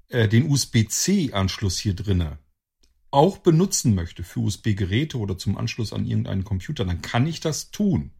äh, 0.09 0.27
den 0.27 0.49
USB-C-Anschluss 0.49 1.77
hier 1.77 1.93
drinne 1.93 2.37
auch 3.09 3.37
benutzen 3.37 3.95
möchte 3.95 4.23
für 4.23 4.41
USB-Geräte 4.41 5.17
oder 5.17 5.37
zum 5.37 5.57
Anschluss 5.57 5.93
an 5.93 6.05
irgendeinen 6.05 6.43
Computer, 6.43 6.85
dann 6.85 7.01
kann 7.01 7.25
ich 7.25 7.39
das 7.39 7.71
tun. 7.71 8.11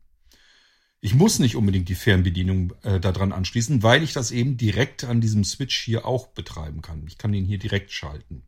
Ich 0.99 1.13
muss 1.13 1.39
nicht 1.39 1.55
unbedingt 1.55 1.89
die 1.89 1.95
Fernbedienung 1.95 2.73
äh, 2.81 2.99
daran 2.99 3.31
anschließen, 3.31 3.83
weil 3.83 4.01
ich 4.01 4.13
das 4.13 4.31
eben 4.31 4.57
direkt 4.57 5.03
an 5.03 5.21
diesem 5.21 5.43
Switch 5.43 5.77
hier 5.77 6.05
auch 6.05 6.27
betreiben 6.27 6.81
kann. 6.81 7.05
Ich 7.05 7.17
kann 7.17 7.31
den 7.31 7.45
hier 7.45 7.59
direkt 7.59 7.91
schalten. 7.91 8.43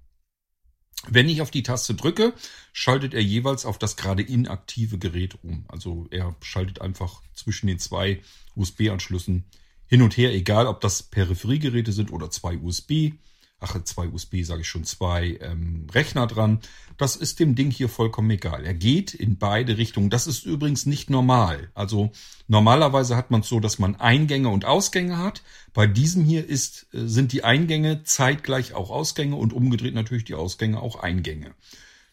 Wenn 1.08 1.29
ich 1.29 1.41
auf 1.41 1.51
die 1.51 1.63
Taste 1.63 1.94
drücke, 1.94 2.34
schaltet 2.74 3.13
er 3.13 3.22
jeweils 3.22 3.65
auf 3.65 3.77
das 3.79 3.96
gerade 3.96 4.22
inaktive 4.22 4.98
Gerät 4.98 5.38
um. 5.44 5.65
Also 5.68 6.08
er 6.12 6.36
schaltet 6.41 6.82
einfach 6.82 7.22
zwischen 7.34 7.68
den 7.68 7.79
zwei 7.79 8.22
USB-Anschlüssen 8.56 9.46
hin 9.88 10.01
und 10.01 10.18
her, 10.18 10.34
egal 10.34 10.68
ob 10.68 10.82
das 10.82 11.03
Peripheriegeräte 11.03 11.94
sind 11.94 12.12
oder 12.12 12.29
zwei 12.29 12.58
USB 12.58 13.13
ach, 13.59 13.81
zwei 13.83 14.07
USB, 14.07 14.43
sage 14.43 14.61
ich 14.61 14.67
schon, 14.67 14.83
zwei 14.85 15.37
ähm, 15.41 15.87
Rechner 15.91 16.27
dran. 16.27 16.59
Das 16.97 17.15
ist 17.15 17.39
dem 17.39 17.55
Ding 17.55 17.71
hier 17.71 17.89
vollkommen 17.89 18.29
egal. 18.29 18.65
Er 18.65 18.73
geht 18.73 19.13
in 19.13 19.37
beide 19.37 19.77
Richtungen. 19.77 20.09
Das 20.09 20.27
ist 20.27 20.45
übrigens 20.45 20.85
nicht 20.85 21.09
normal. 21.09 21.69
Also 21.73 22.11
normalerweise 22.47 23.15
hat 23.15 23.31
man 23.31 23.41
es 23.41 23.49
so, 23.49 23.59
dass 23.59 23.79
man 23.79 23.95
Eingänge 23.95 24.49
und 24.49 24.65
Ausgänge 24.65 25.17
hat. 25.17 25.41
Bei 25.73 25.87
diesem 25.87 26.23
hier 26.23 26.47
ist, 26.47 26.87
äh, 26.93 27.07
sind 27.07 27.31
die 27.33 27.43
Eingänge 27.43 28.03
zeitgleich 28.03 28.73
auch 28.73 28.89
Ausgänge 28.89 29.35
und 29.35 29.53
umgedreht 29.53 29.93
natürlich 29.93 30.25
die 30.25 30.35
Ausgänge 30.35 30.81
auch 30.81 30.97
Eingänge. 30.97 31.53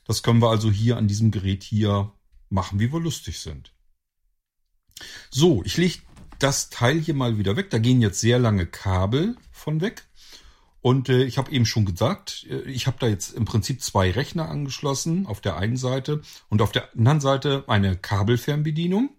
Das 0.04 0.22
können 0.22 0.40
wir 0.40 0.50
also 0.50 0.70
hier 0.70 0.96
an 0.96 1.08
diesem 1.08 1.30
Gerät 1.30 1.62
hier 1.62 2.12
machen, 2.48 2.78
wie 2.78 2.92
wir 2.92 3.00
lustig 3.00 3.40
sind. 3.40 3.72
So, 5.30 5.62
ich 5.64 5.76
lege 5.76 5.98
das 6.38 6.70
Teil 6.70 7.00
hier 7.00 7.14
mal 7.14 7.38
wieder 7.38 7.56
weg. 7.56 7.70
Da 7.70 7.78
gehen 7.78 8.00
jetzt 8.00 8.20
sehr 8.20 8.38
lange 8.38 8.66
Kabel 8.66 9.36
von 9.50 9.80
weg. 9.80 10.06
Und 10.86 11.08
äh, 11.08 11.24
ich 11.24 11.36
habe 11.36 11.50
eben 11.50 11.66
schon 11.66 11.84
gesagt, 11.84 12.46
äh, 12.48 12.60
ich 12.60 12.86
habe 12.86 12.96
da 13.00 13.08
jetzt 13.08 13.34
im 13.34 13.44
Prinzip 13.44 13.82
zwei 13.82 14.12
Rechner 14.12 14.48
angeschlossen, 14.48 15.26
auf 15.26 15.40
der 15.40 15.56
einen 15.56 15.76
Seite 15.76 16.20
und 16.48 16.62
auf 16.62 16.70
der 16.70 16.92
anderen 16.96 17.18
Seite 17.18 17.64
eine 17.66 17.96
Kabelfernbedienung 17.96 19.10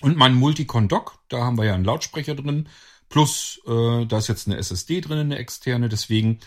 und 0.00 0.16
mein 0.16 0.34
Multicon 0.34 0.88
Dock, 0.88 1.20
da 1.28 1.44
haben 1.44 1.58
wir 1.58 1.64
ja 1.64 1.74
einen 1.76 1.84
Lautsprecher 1.84 2.34
drin, 2.34 2.68
plus 3.08 3.60
äh, 3.68 4.04
da 4.04 4.18
ist 4.18 4.26
jetzt 4.26 4.48
eine 4.48 4.56
SSD 4.56 5.00
drin, 5.00 5.18
eine 5.18 5.38
externe, 5.38 5.88
deswegen 5.88 6.40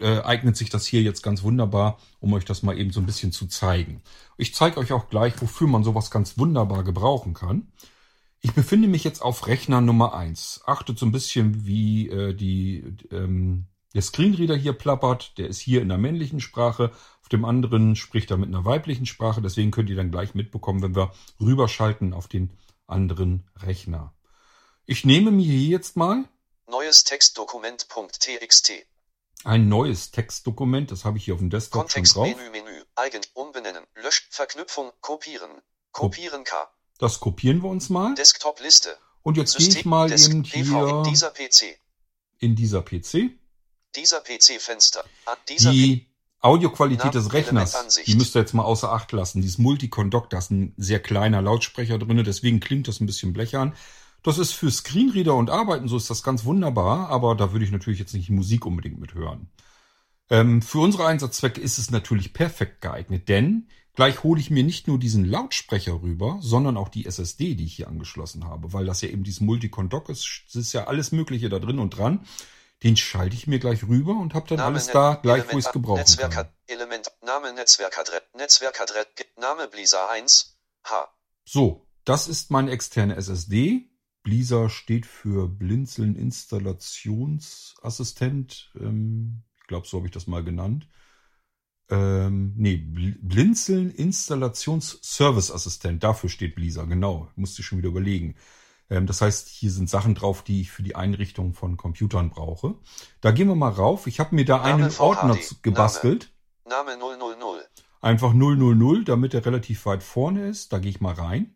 äh, 0.00 0.22
eignet 0.22 0.56
sich 0.56 0.70
das 0.70 0.86
hier 0.86 1.02
jetzt 1.02 1.22
ganz 1.22 1.42
wunderbar, 1.42 1.98
um 2.18 2.32
euch 2.32 2.46
das 2.46 2.62
mal 2.62 2.78
eben 2.78 2.92
so 2.92 3.00
ein 3.00 3.06
bisschen 3.06 3.30
zu 3.30 3.46
zeigen. 3.46 4.00
Ich 4.38 4.54
zeige 4.54 4.78
euch 4.78 4.92
auch 4.92 5.10
gleich, 5.10 5.38
wofür 5.42 5.68
man 5.68 5.84
sowas 5.84 6.10
ganz 6.10 6.38
wunderbar 6.38 6.82
gebrauchen 6.82 7.34
kann. 7.34 7.72
Ich 8.40 8.54
befinde 8.54 8.88
mich 8.88 9.04
jetzt 9.04 9.20
auf 9.20 9.46
Rechner 9.46 9.82
Nummer 9.82 10.14
eins. 10.14 10.62
Achtet 10.64 10.98
so 10.98 11.04
ein 11.04 11.12
bisschen, 11.12 11.66
wie 11.66 12.08
äh, 12.08 12.32
die 12.32 12.84
ähm, 13.10 13.66
der 13.94 14.02
Screenreader 14.02 14.56
hier 14.56 14.72
plappert, 14.74 15.38
der 15.38 15.48
ist 15.48 15.60
hier 15.60 15.80
in 15.82 15.88
der 15.88 15.98
männlichen 15.98 16.40
Sprache, 16.40 16.92
auf 17.22 17.28
dem 17.28 17.44
anderen 17.44 17.96
spricht 17.96 18.30
er 18.30 18.36
mit 18.36 18.48
einer 18.48 18.64
weiblichen 18.64 19.06
Sprache, 19.06 19.42
deswegen 19.42 19.70
könnt 19.70 19.90
ihr 19.90 19.96
dann 19.96 20.10
gleich 20.10 20.34
mitbekommen, 20.34 20.82
wenn 20.82 20.96
wir 20.96 21.12
rüberschalten 21.40 22.12
auf 22.12 22.28
den 22.28 22.56
anderen 22.86 23.48
Rechner. 23.56 24.14
Ich 24.86 25.04
nehme 25.04 25.30
mir 25.30 25.44
hier 25.44 25.68
jetzt 25.68 25.96
mal 25.96 26.24
neues 26.68 27.04
Textdokument.txt. 27.04 28.72
Ein 29.44 29.68
neues 29.68 30.10
Textdokument, 30.10 30.90
das 30.90 31.04
habe 31.04 31.18
ich 31.18 31.24
hier 31.24 31.34
auf 31.34 31.40
dem 31.40 31.50
Desktop 31.50 31.82
Kontext, 31.82 32.14
schon 32.14 32.24
drauf. 32.24 32.36
Menü, 32.36 32.50
Menü, 32.50 32.82
Eigen, 32.96 33.20
Umbenennen, 33.34 33.84
Lösch, 33.94 34.28
Verknüpfung, 34.30 34.90
Kopieren. 35.00 35.50
Kopieren 35.92 36.44
K. 36.44 36.68
Das 36.98 37.20
kopieren 37.20 37.62
wir 37.62 37.70
uns 37.70 37.88
mal. 37.88 38.14
Desktop-Liste. 38.14 38.96
Und 39.22 39.36
jetzt 39.36 39.56
gehe 39.56 39.68
ich 39.68 39.84
mal 39.84 40.08
Desk, 40.08 40.30
eben 40.30 40.42
PV 40.42 40.58
in 40.58 40.64
hier 40.64 41.02
dieser 41.10 41.30
PC. 41.30 41.78
in 42.38 42.56
dieser 42.56 42.82
PC. 42.82 43.38
Dieser 43.96 44.20
PC-Fenster. 44.20 45.04
Dieser 45.48 45.72
Die 45.72 46.06
Audioqualität 46.40 47.14
des 47.14 47.32
Rechners, 47.32 48.00
die 48.06 48.14
müsst 48.14 48.36
ihr 48.36 48.40
jetzt 48.40 48.54
mal 48.54 48.62
außer 48.62 48.92
Acht 48.92 49.10
lassen. 49.12 49.40
Dieses 49.42 49.58
Multicon-Dock, 49.58 50.30
da 50.30 50.38
ist 50.38 50.50
ein 50.50 50.72
sehr 50.76 51.00
kleiner 51.00 51.42
Lautsprecher 51.42 51.98
drinne, 51.98 52.22
deswegen 52.22 52.60
klingt 52.60 52.86
das 52.86 53.00
ein 53.00 53.06
bisschen 53.06 53.32
blechern. 53.32 53.74
Das 54.22 54.38
ist 54.38 54.52
für 54.52 54.70
Screenreader 54.70 55.34
und 55.34 55.50
Arbeiten, 55.50 55.88
so 55.88 55.96
ist 55.96 56.10
das 56.10 56.22
ganz 56.22 56.44
wunderbar, 56.44 57.08
aber 57.08 57.34
da 57.34 57.52
würde 57.52 57.64
ich 57.64 57.72
natürlich 57.72 57.98
jetzt 57.98 58.14
nicht 58.14 58.30
Musik 58.30 58.66
unbedingt 58.66 59.00
mithören. 59.00 59.48
Ähm, 60.30 60.62
für 60.62 60.78
unsere 60.78 61.06
Einsatzzwecke 61.06 61.60
ist 61.60 61.78
es 61.78 61.90
natürlich 61.90 62.32
perfekt 62.34 62.80
geeignet, 62.82 63.28
denn 63.28 63.68
gleich 63.94 64.22
hole 64.22 64.40
ich 64.40 64.50
mir 64.50 64.62
nicht 64.62 64.86
nur 64.86 64.98
diesen 64.98 65.24
Lautsprecher 65.24 66.02
rüber, 66.02 66.38
sondern 66.40 66.76
auch 66.76 66.88
die 66.88 67.06
SSD, 67.06 67.54
die 67.54 67.64
ich 67.64 67.74
hier 67.76 67.88
angeschlossen 67.88 68.44
habe, 68.44 68.72
weil 68.72 68.86
das 68.86 69.00
ja 69.00 69.08
eben 69.08 69.24
dieses 69.24 69.40
Multicon-Dock 69.40 70.08
ist, 70.08 70.42
es 70.48 70.54
ist 70.54 70.72
ja 70.72 70.86
alles 70.86 71.12
Mögliche 71.12 71.48
da 71.48 71.58
drin 71.58 71.78
und 71.78 71.90
dran. 71.96 72.20
Den 72.82 72.96
schalte 72.96 73.34
ich 73.34 73.46
mir 73.48 73.58
gleich 73.58 73.82
rüber 73.84 74.12
und 74.12 74.34
habe 74.34 74.46
dann 74.48 74.58
Name, 74.58 74.76
alles 74.76 74.86
da, 74.88 75.14
gleich 75.14 75.42
wo 75.42 75.46
Element- 75.48 75.58
ich 75.60 75.66
es 75.66 75.72
gebrauchen 75.72 75.98
Netzwerk, 75.98 76.30
kann. 76.32 76.48
Element, 76.66 77.10
Name, 77.24 77.52
Netzwerkadresse, 77.52 78.22
Netzwerkadresse, 78.36 79.08
Name 79.36 79.66
Blizzard 79.68 80.10
1, 80.10 80.56
H. 80.84 81.08
So, 81.44 81.88
das 82.04 82.28
ist 82.28 82.50
meine 82.52 82.70
externe 82.70 83.16
SSD. 83.16 83.90
Blizzard 84.22 84.70
steht 84.70 85.06
für 85.06 85.48
Blinzeln 85.48 86.14
Installationsassistent. 86.14 88.70
Ähm, 88.78 89.42
ich 89.60 89.66
glaube, 89.66 89.86
so 89.86 89.96
habe 89.98 90.06
ich 90.06 90.12
das 90.12 90.26
mal 90.26 90.44
genannt. 90.44 90.88
Ähm, 91.90 92.52
nee, 92.56 92.74
Bl- 92.74 93.16
Blinzeln 93.22 93.90
Installationsserviceassistent. 93.90 96.02
Dafür 96.04 96.28
steht 96.30 96.54
Blizzard, 96.54 96.88
genau. 96.88 97.30
Musste 97.36 97.60
ich 97.62 97.66
schon 97.66 97.78
wieder 97.78 97.88
überlegen. 97.88 98.36
Ähm, 98.90 99.06
das 99.06 99.20
heißt, 99.20 99.48
hier 99.48 99.70
sind 99.70 99.90
Sachen 99.90 100.14
drauf, 100.14 100.42
die 100.42 100.60
ich 100.60 100.70
für 100.70 100.82
die 100.82 100.96
Einrichtung 100.96 101.54
von 101.54 101.76
Computern 101.76 102.30
brauche. 102.30 102.74
Da 103.20 103.30
gehen 103.30 103.48
wir 103.48 103.54
mal 103.54 103.70
rauf. 103.70 104.06
Ich 104.06 104.20
habe 104.20 104.34
mir 104.34 104.44
da 104.44 104.58
Name 104.58 104.84
einen 104.84 104.96
Ordner 104.98 105.38
gebastelt. 105.62 106.32
Name 106.64 106.96
000. 106.98 107.62
Einfach 108.00 108.32
000, 108.32 109.04
damit 109.04 109.34
er 109.34 109.44
relativ 109.44 109.86
weit 109.86 110.02
vorne 110.02 110.48
ist. 110.48 110.72
Da 110.72 110.78
gehe 110.78 110.90
ich 110.90 111.00
mal 111.00 111.14
rein. 111.14 111.54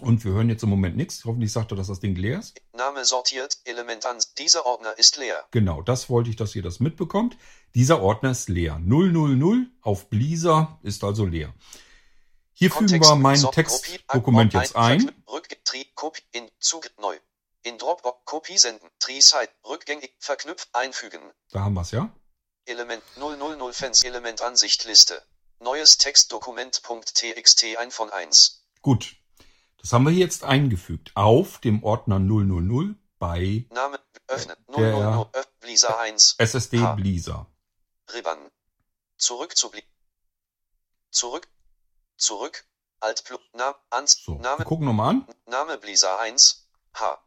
Und 0.00 0.24
wir 0.24 0.32
hören 0.32 0.48
jetzt 0.48 0.62
im 0.62 0.68
Moment 0.68 0.96
nichts. 0.96 1.24
Hoffentlich 1.24 1.50
sagt 1.50 1.72
er, 1.72 1.76
dass 1.76 1.88
das 1.88 1.98
Ding 1.98 2.14
leer 2.14 2.38
ist. 2.38 2.60
Name 2.72 3.04
sortiert, 3.04 3.58
Element 3.64 4.06
an. 4.06 4.18
Dieser 4.38 4.64
Ordner 4.64 4.96
ist 4.96 5.16
leer. 5.16 5.44
Genau, 5.50 5.82
das 5.82 6.08
wollte 6.08 6.30
ich, 6.30 6.36
dass 6.36 6.54
ihr 6.54 6.62
das 6.62 6.78
mitbekommt. 6.78 7.36
Dieser 7.74 8.00
Ordner 8.00 8.30
ist 8.30 8.48
leer. 8.48 8.80
000 8.84 9.66
auf 9.82 10.08
Blizzard 10.08 10.78
ist 10.84 11.02
also 11.02 11.26
leer. 11.26 11.52
Hier 12.58 12.72
fügen 12.72 12.90
wir 12.90 13.14
mein 13.14 13.40
Textdokument 13.40 14.52
jetzt 14.52 14.74
ein. 14.74 15.00
Verknüpf- 15.02 15.28
Rück, 15.32 15.64
Tri, 15.64 15.84
Kopie, 15.94 16.22
in, 16.32 16.50
Zug, 16.58 16.90
neu. 16.98 17.16
In 17.62 17.78
Dropbox, 17.78 18.24
Kopie 18.24 18.58
senden, 18.58 18.88
Tri, 18.98 19.20
Site, 19.20 19.50
rückgängig, 19.64 20.12
verknüpft, 20.18 20.68
einfügen. 20.72 21.20
Da 21.52 21.60
haben 21.60 21.74
wir 21.74 21.82
es, 21.82 21.92
ja? 21.92 22.12
Element 22.64 23.02
000 23.16 23.72
Fans, 23.72 24.02
Element 24.02 24.42
Ansicht, 24.42 24.84
Liste. 24.86 25.22
Neues 25.60 25.98
Textdokument.txt 25.98 27.64
ein 27.78 27.90
von 27.92 28.10
1. 28.10 28.64
Gut. 28.82 29.14
Das 29.80 29.92
haben 29.92 30.04
wir 30.04 30.12
jetzt 30.12 30.42
eingefügt. 30.42 31.12
Auf 31.14 31.58
dem 31.60 31.84
Ordner 31.84 32.18
000 32.18 32.96
bei 33.20 33.66
Name, 33.70 34.00
öffnen, 34.26 34.56
Der- 34.76 34.92
000, 34.92 35.30
öff, 35.32 35.48
Blisa 35.60 35.96
1. 35.98 36.34
SSD. 36.38 36.78
Blizzard. 36.96 37.46
Ribbon. 38.12 38.38
Zurück 39.16 39.56
zu 39.56 39.70
Bli 39.70 39.82
Zurück. 41.10 41.48
Zurück. 42.18 42.66
Alt. 43.00 43.22
Na, 43.54 43.74
ans, 43.90 44.22
So, 44.24 44.34
wir 44.34 44.42
Name, 44.42 44.64
gucken 44.64 44.86
nochmal 44.86 45.10
an. 45.10 45.26
Name 45.46 45.78
Blisa 45.78 46.18
1. 46.18 46.68
H. 46.94 47.18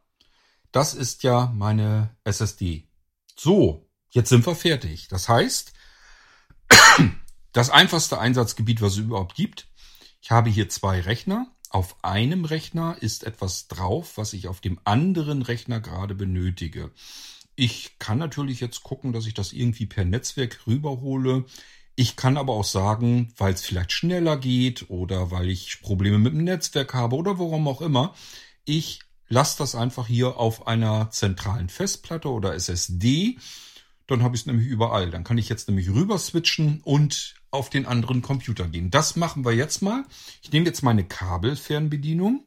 Das 0.70 0.94
ist 0.94 1.22
ja 1.22 1.50
meine 1.54 2.14
SSD. 2.24 2.88
So, 3.36 3.88
jetzt 4.10 4.28
sind 4.28 4.46
wir 4.46 4.54
fertig. 4.54 5.08
Das 5.08 5.28
heißt, 5.28 5.72
das 7.52 7.70
einfachste 7.70 8.18
Einsatzgebiet, 8.18 8.82
was 8.82 8.92
es 8.92 8.98
überhaupt 8.98 9.34
gibt. 9.34 9.68
Ich 10.20 10.30
habe 10.30 10.50
hier 10.50 10.68
zwei 10.68 11.00
Rechner. 11.00 11.46
Auf 11.70 11.96
einem 12.04 12.44
Rechner 12.44 12.96
ist 13.00 13.24
etwas 13.24 13.68
drauf, 13.68 14.18
was 14.18 14.34
ich 14.34 14.46
auf 14.46 14.60
dem 14.60 14.78
anderen 14.84 15.40
Rechner 15.40 15.80
gerade 15.80 16.14
benötige. 16.14 16.90
Ich 17.54 17.98
kann 17.98 18.18
natürlich 18.18 18.60
jetzt 18.60 18.82
gucken, 18.82 19.12
dass 19.12 19.26
ich 19.26 19.34
das 19.34 19.52
irgendwie 19.52 19.86
per 19.86 20.04
Netzwerk 20.04 20.66
rüberhole. 20.66 21.46
Ich 22.02 22.16
kann 22.16 22.36
aber 22.36 22.54
auch 22.54 22.64
sagen, 22.64 23.32
weil 23.36 23.54
es 23.54 23.62
vielleicht 23.62 23.92
schneller 23.92 24.36
geht 24.36 24.90
oder 24.90 25.30
weil 25.30 25.48
ich 25.48 25.82
Probleme 25.82 26.18
mit 26.18 26.32
dem 26.32 26.42
Netzwerk 26.42 26.94
habe 26.94 27.14
oder 27.14 27.38
warum 27.38 27.68
auch 27.68 27.80
immer, 27.80 28.12
ich 28.64 28.98
lasse 29.28 29.58
das 29.58 29.76
einfach 29.76 30.08
hier 30.08 30.36
auf 30.36 30.66
einer 30.66 31.12
zentralen 31.12 31.68
Festplatte 31.68 32.28
oder 32.28 32.56
SSD. 32.56 33.38
Dann 34.08 34.24
habe 34.24 34.34
ich 34.34 34.42
es 34.42 34.46
nämlich 34.46 34.66
überall. 34.66 35.12
Dann 35.12 35.22
kann 35.22 35.38
ich 35.38 35.48
jetzt 35.48 35.68
nämlich 35.68 35.90
rüber 35.90 36.18
switchen 36.18 36.80
und 36.82 37.36
auf 37.52 37.70
den 37.70 37.86
anderen 37.86 38.20
Computer 38.20 38.66
gehen. 38.66 38.90
Das 38.90 39.14
machen 39.14 39.44
wir 39.44 39.52
jetzt 39.52 39.80
mal. 39.80 40.04
Ich 40.42 40.50
nehme 40.50 40.66
jetzt 40.66 40.82
meine 40.82 41.04
Kabelfernbedienung. 41.04 42.44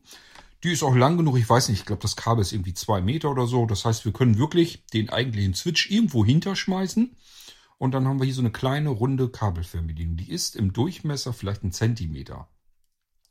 Die 0.66 0.74
ist 0.74 0.84
auch 0.84 0.96
lang 0.96 1.16
genug. 1.16 1.38
Ich 1.38 1.50
weiß 1.50 1.70
nicht, 1.70 1.80
ich 1.80 1.86
glaube, 1.86 2.02
das 2.02 2.18
Kabel 2.18 2.42
ist 2.42 2.52
irgendwie 2.52 2.74
zwei 2.74 3.00
Meter 3.00 3.32
oder 3.32 3.48
so. 3.48 3.66
Das 3.66 3.86
heißt, 3.86 4.04
wir 4.04 4.12
können 4.12 4.38
wirklich 4.38 4.84
den 4.88 5.10
eigentlichen 5.10 5.54
Switch 5.54 5.90
irgendwo 5.90 6.26
hinterschmeißen. 6.26 7.16
Und 7.78 7.92
dann 7.92 8.08
haben 8.08 8.20
wir 8.20 8.26
hier 8.26 8.34
so 8.34 8.42
eine 8.42 8.52
kleine 8.52 8.90
runde 8.90 9.30
Kabelfernbedienung. 9.30 10.18
Die 10.18 10.32
ist 10.32 10.56
im 10.56 10.74
Durchmesser 10.74 11.34
vielleicht 11.34 11.64
ein 11.64 11.72
Zentimeter. 11.72 12.48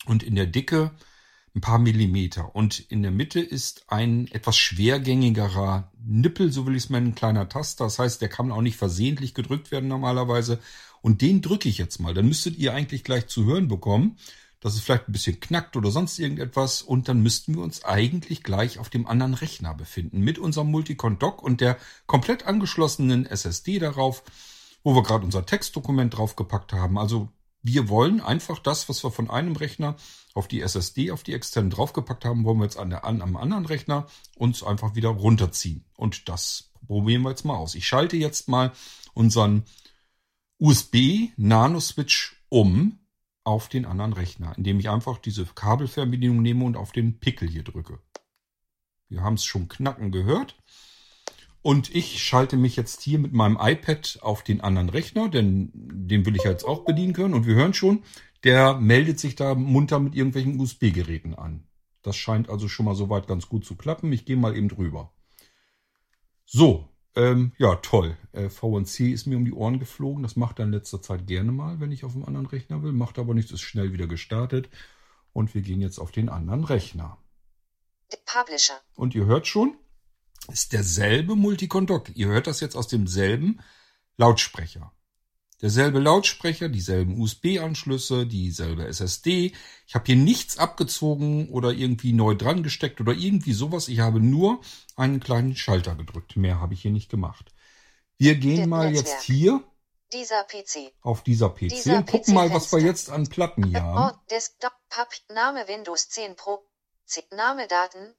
Und 0.07 0.23
in 0.23 0.35
der 0.35 0.47
Dicke 0.47 0.93
ein 1.55 1.61
paar 1.61 1.79
Millimeter. 1.79 2.55
Und 2.55 2.81
in 2.81 3.03
der 3.03 3.13
Mitte 3.13 3.41
ist 3.41 3.85
ein 3.89 4.27
etwas 4.33 4.57
schwergängigerer 4.57 5.93
Nippel, 6.05 6.53
so 6.53 6.67
will 6.67 6.75
ich 6.75 6.85
es 6.85 6.91
nennen, 6.91 7.09
ein 7.09 7.15
kleiner 7.15 7.49
Taster. 7.49 7.85
Das 7.85 7.99
heißt, 7.99 8.21
der 8.21 8.29
kann 8.29 8.51
auch 8.51 8.61
nicht 8.61 8.77
versehentlich 8.77 9.35
gedrückt 9.35 9.71
werden 9.71 9.89
normalerweise. 9.89 10.59
Und 11.01 11.23
den 11.23 11.43
drücke 11.43 11.69
ich 11.69 11.79
jetzt 11.79 12.01
mal. 12.01 12.13
Dann 12.13 12.27
müsstet 12.27 12.57
ihr 12.57 12.75
eigentlich 12.75 13.05
gleich 13.05 13.29
zu 13.29 13.45
hören 13.45 13.69
bekommen, 13.69 14.17
dass 14.65 14.77
es 14.77 14.81
vielleicht 14.81 15.11
ein 15.11 15.13
bisschen 15.13 15.41
knackt 15.41 15.77
oder 15.77 15.91
sonst 15.91 16.19
irgendetwas. 16.19 16.81
Und 16.81 17.07
dann 17.07 17.23
müssten 17.23 17.55
wir 17.55 17.63
uns 17.63 17.85
eigentlich 17.85 18.43
gleich 18.43 18.79
auf 18.79 18.89
dem 18.89 19.07
anderen 19.07 19.35
Rechner 19.35 19.75
befinden. 19.75 20.21
Mit 20.21 20.39
unserem 20.39 20.71
Multicon-Dock 20.71 21.43
und 21.43 21.61
der 21.61 21.77
komplett 22.07 22.47
angeschlossenen 22.47 23.27
SSD 23.27 23.79
darauf, 23.79 24.23
wo 24.83 24.95
wir 24.95 25.03
gerade 25.03 25.23
unser 25.23 25.45
Textdokument 25.45 26.17
draufgepackt 26.17 26.73
haben. 26.73 26.97
Also 26.97 27.29
wir 27.61 27.91
wollen 27.91 28.23
einfach 28.23 28.59
das, 28.59 28.89
was 28.89 29.05
wir 29.05 29.11
von 29.11 29.29
einem 29.29 29.55
Rechner 29.55 29.97
auf 30.33 30.49
die 30.49 30.63
SSD, 30.63 31.11
auf 31.11 31.25
die 31.25 31.35
externen 31.35 31.69
draufgepackt 31.69 32.25
haben, 32.25 32.45
wollen 32.45 32.57
wir 32.57 32.65
jetzt 32.65 32.79
an 32.79 32.89
der, 32.89 33.05
an, 33.05 33.21
am 33.21 33.37
anderen 33.37 33.67
Rechner 33.67 34.07
uns 34.35 34.63
einfach 34.63 34.95
wieder 34.95 35.11
runterziehen. 35.11 35.85
Und 35.95 36.31
das 36.31 36.71
probieren 36.87 37.21
wir 37.21 37.29
jetzt 37.29 37.45
mal 37.45 37.57
aus. 37.57 37.75
Ich 37.75 37.87
schalte 37.87 38.17
jetzt 38.17 38.49
mal 38.49 38.73
unseren 39.13 39.65
USB-Nano-Switch 40.59 42.43
um 42.49 43.04
auf 43.45 43.69
den 43.69 43.85
anderen 43.85 44.15
Rechner, 44.15 44.55
indem 44.57 44.81
ich 44.81 44.89
einfach 44.89 45.19
diese 45.19 45.45
Kabelfernbedienung 45.45 46.43
nehme 46.43 46.65
und 46.65 46.77
auf 46.77 46.93
den 46.93 47.21
Pickel 47.21 47.49
hier 47.49 47.63
drücke. 47.63 48.01
Wir 49.09 49.23
haben 49.23 49.35
es 49.35 49.45
schon 49.45 49.69
knacken 49.69 50.11
gehört. 50.11 50.57
Und 51.63 51.95
ich 51.95 52.23
schalte 52.23 52.59
mich 52.59 52.77
jetzt 52.77 53.01
hier 53.01 53.19
mit 53.19 53.33
meinem 53.33 53.57
iPad 53.59 54.19
auf 54.21 54.43
den 54.43 54.61
anderen 54.61 54.91
Rechner, 54.91 55.31
denn 55.31 55.71
den 55.73 56.27
will 56.27 56.37
ich 56.37 56.45
jetzt 56.45 56.65
auch 56.65 56.85
bedienen 56.85 57.15
können. 57.15 57.33
Und 57.33 57.47
wir 57.47 57.55
hören 57.55 57.73
schon, 57.73 58.03
der 58.45 58.75
meldet 58.75 59.19
sich 59.19 59.35
da 59.35 59.55
munter 59.55 59.99
mit 59.99 60.15
irgendwelchen 60.15 60.61
USB-Geräten 60.61 61.35
an. 61.35 61.67
Das 62.03 62.17
scheint 62.17 62.51
also 62.51 62.69
schon 62.69 62.85
mal 62.85 62.95
soweit 62.95 63.27
ganz 63.27 63.49
gut 63.49 63.65
zu 63.65 63.77
klappen. 63.77 64.13
Ich 64.13 64.27
gehe 64.27 64.37
mal 64.37 64.55
eben 64.55 64.69
drüber. 64.69 65.15
So, 66.45 66.91
ähm, 67.17 67.53
ja, 67.57 67.77
toll. 67.77 68.19
Äh, 68.35 68.51
VNC 68.51 69.13
ist 69.13 69.27
mir 69.27 69.37
um 69.37 69.45
die 69.45 69.53
Ohren 69.53 69.79
geflogen. 69.79 70.23
Das 70.23 70.37
macht 70.37 70.59
er 70.59 70.65
in 70.65 70.73
letzter 70.73 71.01
Zeit 71.01 71.27
gerne 71.27 71.53
mal, 71.53 71.81
wenn 71.81 71.93
ich 71.93 72.05
auf 72.05 72.15
einem 72.15 72.25
anderen 72.25 72.47
Rechner 72.47 72.83
will. 72.83 72.93
Macht 72.93 73.19
aber 73.19 73.35
nichts, 73.35 73.53
ist 73.53 73.63
schnell 73.63 73.93
wieder 73.93 74.07
gestartet. 74.07 74.69
Und 75.33 75.55
wir 75.55 75.63
gehen 75.63 75.81
jetzt 75.81 75.99
auf 75.99 76.11
den 76.11 76.29
anderen 76.29 76.65
Rechner. 76.65 77.19
Publisher. 78.27 78.81
Und 78.95 79.15
ihr 79.15 79.27
hört 79.27 79.47
schon, 79.47 79.77
ist 80.53 80.73
derselbe 80.73 81.37
Multicon-Dock. 81.37 82.17
Ihr 82.17 82.29
hört 82.29 82.47
das 82.47 82.61
jetzt 82.61 82.77
aus 82.77 82.89
demselben 82.89 83.61
Lautsprecher. 84.17 84.93
Derselbe 85.63 85.99
Lautsprecher, 85.99 86.69
dieselben 86.69 87.21
USB-Anschlüsse, 87.21 88.27
dieselbe 88.27 88.87
SSD. 88.87 89.53
Ich 89.87 89.95
habe 89.95 90.05
hier 90.05 90.17
nichts 90.17 90.59
abgezogen 90.59 91.49
oder 91.49 91.73
irgendwie 91.73 92.13
neu 92.13 92.35
dran 92.35 92.63
gesteckt 92.63 93.01
oder 93.01 93.15
irgendwie 93.15 93.53
sowas. 93.53 93.89
Ich 93.89 94.01
habe 94.01 94.21
nur 94.21 94.61
einen 94.97 95.21
kleinen 95.21 95.57
Schalter 95.57 95.95
gedrückt. 95.95 96.37
Mehr 96.37 96.61
habe 96.61 96.75
ich 96.75 96.83
hier 96.83 96.91
nicht 96.91 97.09
gemacht. 97.09 97.54
Wir 98.19 98.37
gehen 98.37 98.69
mal 98.69 98.91
Netzwerk. 98.91 99.07
jetzt 99.15 99.23
hier 99.25 99.63
Dieser 100.13 100.45
PC. 100.45 100.93
auf 101.03 101.23
dieser 101.23 101.51
PC 101.51 101.69
Dieser 101.69 101.97
und 101.99 102.11
gucken 102.11 102.35
mal, 102.35 102.53
was 102.53 102.71
wir 102.73 102.81
jetzt 102.81 103.11
an 103.11 103.27
Platten 103.29 103.65
hier 103.65 103.83
haben. 103.83 103.99
Ort, 103.99 104.31
Desktop, 104.31 104.73
Pub, 104.89 105.09
Name 105.35 105.67
Windows 105.67 106.09
10 106.09 106.37
Pro, 106.37 106.65
C, 107.05 107.23
Name 107.33 107.67
Daten, 107.67 108.15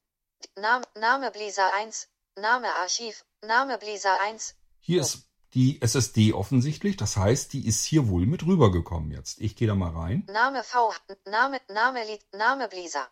Name, 0.59 0.85
Name 0.99 1.31
Blizzard 1.31 1.71
1, 1.79 2.09
Name 2.37 2.67
Archiv, 2.81 3.25
Name 3.41 3.77
Blizzard 3.77 4.19
1, 4.21 4.55
Hier 4.79 5.01
ist 5.01 5.29
die 5.53 5.81
SSD 5.81 6.33
offensichtlich. 6.33 6.97
Das 6.97 7.15
heißt, 7.15 7.53
die 7.53 7.65
ist 7.65 7.85
hier 7.85 8.09
wohl 8.09 8.25
mit 8.25 8.45
rübergekommen 8.45 9.11
jetzt. 9.11 9.39
Ich 9.39 9.55
gehe 9.55 9.67
da 9.67 9.75
mal 9.75 9.91
rein. 9.91 10.27
Name 10.27 10.63
V, 10.63 10.91
Name, 11.25 11.61
Name 11.69 12.03
Lied, 12.05 12.21
Name 12.33 12.67
Blizzard, 12.67 13.09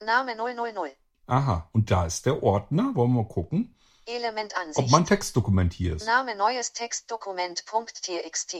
Name 0.00 0.36
000, 0.36 0.92
Aha, 1.26 1.68
und 1.72 1.90
da 1.90 2.06
ist 2.06 2.24
der 2.24 2.42
Ordner. 2.42 2.94
Wollen 2.94 3.12
wir 3.12 3.22
mal 3.22 3.28
gucken, 3.28 3.74
Element 4.08 4.54
ob 4.54 4.60
Ansicht, 4.60 4.90
mein 4.90 5.04
Textdokument 5.04 5.72
hier 5.72 5.96
ist. 5.96 6.06
Name 6.06 6.34
neues 6.34 6.72
Textdokument.txt, 6.72 8.56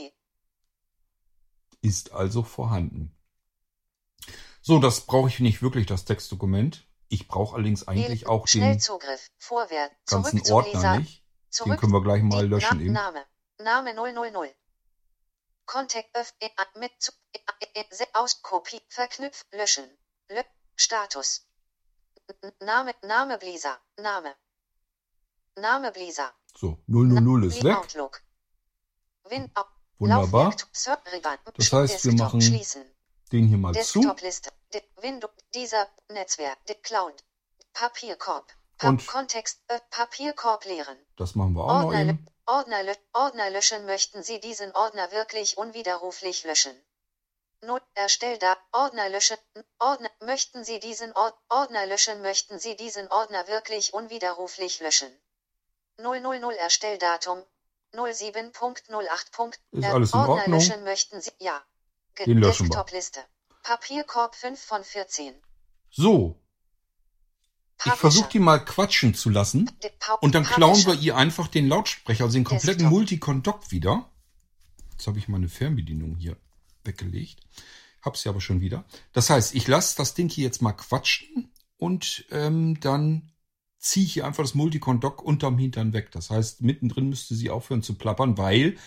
Ist 1.81 2.11
also 2.11 2.43
vorhanden. 2.43 3.15
So, 4.61 4.79
das 4.79 5.01
brauche 5.01 5.29
ich 5.29 5.39
nicht 5.39 5.61
wirklich, 5.61 5.85
das 5.87 6.05
Textdokument. 6.05 6.85
Ich 7.07 7.27
brauche 7.27 7.55
allerdings 7.55 7.87
eigentlich 7.87 8.27
auch 8.27 8.45
den 8.45 8.61
Schnellzugriff, 8.61 9.27
Vorwärts, 9.39 9.95
ganzen 10.05 10.41
Ordner 10.51 10.99
nicht. 10.99 11.23
Den 11.65 11.77
können 11.77 11.93
wir 11.93 12.03
gleich 12.03 12.21
mal 12.21 12.47
löschen 12.47 12.79
eben. 12.79 12.93
Name. 12.93 13.25
Name 13.57 13.95
000. 13.95 14.53
Contact 15.65 16.15
öff 16.15 16.33
e 16.39 16.49
mit 16.79 16.91
e 17.33 17.79
e 17.81 18.05
aus 18.13 18.41
Kopie 18.41 18.81
verknüpft 18.89 19.47
löschen. 19.51 19.89
Lö 20.29 20.41
Status. 20.75 21.47
Name 22.59 22.93
Name 23.01 23.37
Blizzard. 23.39 23.81
Name. 23.97 24.35
Name 25.59 25.91
Blizzard. 25.91 26.33
So, 26.55 26.77
000 26.87 27.43
ist 27.47 27.63
weg. 27.63 27.75
Outlook. 27.77 28.21
Win 29.25 29.51
au- 29.55 29.63
Wunderbar. 29.99 30.55
Das 31.55 31.73
heißt, 31.73 32.05
wir 32.05 32.13
machen 32.13 32.41
schließen. 32.41 32.85
Den 33.31 33.47
hier 33.47 33.57
mal 33.57 33.73
zu. 33.73 34.01
Dieser 35.53 35.87
Netzwerk. 36.09 36.57
Cloud. 36.83 37.23
Papierkorb. 37.73 38.47
Pa 38.77 38.89
Und- 38.89 39.05
Kontext. 39.07 39.61
Äh, 39.67 39.79
Papierkorb 39.89 40.65
leeren. 40.65 40.97
Das 41.17 41.35
machen 41.35 41.53
wir 41.53 41.63
auch 41.63 41.67
noch 41.67 41.85
Ordner, 41.85 41.99
lö- 41.99 42.09
eben. 42.09 42.25
Ordner, 42.45 42.95
Ordner 43.13 43.49
löschen. 43.49 43.85
Möchten 43.85 44.23
Sie 44.23 44.39
diesen 44.39 44.71
Ordner 44.73 45.11
wirklich 45.11 45.57
unwiderruflich 45.57 46.43
löschen? 46.45 46.75
Not 47.61 47.83
erstell 47.93 48.37
da 48.37 48.55
Ordner 48.71 49.09
löschen. 49.09 49.37
Ordner 49.79 50.09
möchten 50.21 50.63
Sie 50.63 50.79
diesen 50.79 51.11
Ord 51.13 51.35
Ordner 51.49 51.85
löschen? 51.85 52.21
Möchten 52.21 52.57
Sie 52.57 52.75
diesen 52.77 53.07
Ordner 53.11 53.47
wirklich 53.47 53.93
unwiderruflich 53.93 54.79
löschen? 54.79 55.11
000 56.01 56.51
Erstelldatum 56.57 57.39
07.08. 57.93 59.57
Ist 59.71 59.85
alles 59.85 60.13
in 60.13 60.19
Ordner 60.19 60.35
Ordnung? 60.35 60.59
löschen 60.59 60.83
möchten 60.83 61.21
Sie 61.21 61.31
ja. 61.39 61.61
Ge- 62.15 62.25
Den 62.25 62.37
löschen 62.39 62.65
wir. 62.65 62.69
Desktop-Liste. 62.69 63.19
Papierkorb 63.63 64.35
5 64.35 64.59
von 64.61 64.83
14. 64.83 65.33
So, 65.91 66.39
ich 67.85 67.93
versuche 67.93 68.29
die 68.29 68.39
mal 68.39 68.59
quatschen 68.59 69.13
zu 69.15 69.29
lassen. 69.29 69.71
Und 70.21 70.35
dann 70.35 70.43
klauen 70.43 70.85
wir 70.85 70.95
ihr 70.95 71.15
einfach 71.15 71.47
den 71.47 71.67
Lautsprecher, 71.67 72.25
also 72.25 72.33
den 72.37 72.43
kompletten 72.43 72.79
Desktop. 72.79 72.91
Multicon-Dock 72.91 73.71
wieder. 73.71 74.09
Jetzt 74.91 75.07
habe 75.07 75.17
ich 75.17 75.27
meine 75.29 75.47
Fernbedienung 75.47 76.15
hier 76.17 76.35
weggelegt. 76.83 77.39
Hab's 78.01 78.23
ja 78.25 78.31
aber 78.31 78.41
schon 78.41 78.59
wieder. 78.61 78.83
Das 79.13 79.29
heißt, 79.29 79.55
ich 79.55 79.67
lasse 79.67 79.95
das 79.97 80.13
Ding 80.13 80.29
hier 80.29 80.43
jetzt 80.45 80.61
mal 80.61 80.73
quatschen 80.73 81.51
und 81.77 82.25
ähm, 82.31 82.79
dann 82.81 83.31
ziehe 83.79 84.05
ich 84.05 84.13
hier 84.13 84.25
einfach 84.25 84.43
das 84.43 84.55
Multicon-Dock 84.55 85.23
unterm 85.23 85.57
Hintern 85.57 85.93
weg. 85.93 86.11
Das 86.11 86.29
heißt, 86.29 86.61
mittendrin 86.61 87.09
müsste 87.09 87.33
sie 87.33 87.49
aufhören 87.49 87.81
zu 87.81 87.95
plappern, 87.95 88.37
weil 88.37 88.77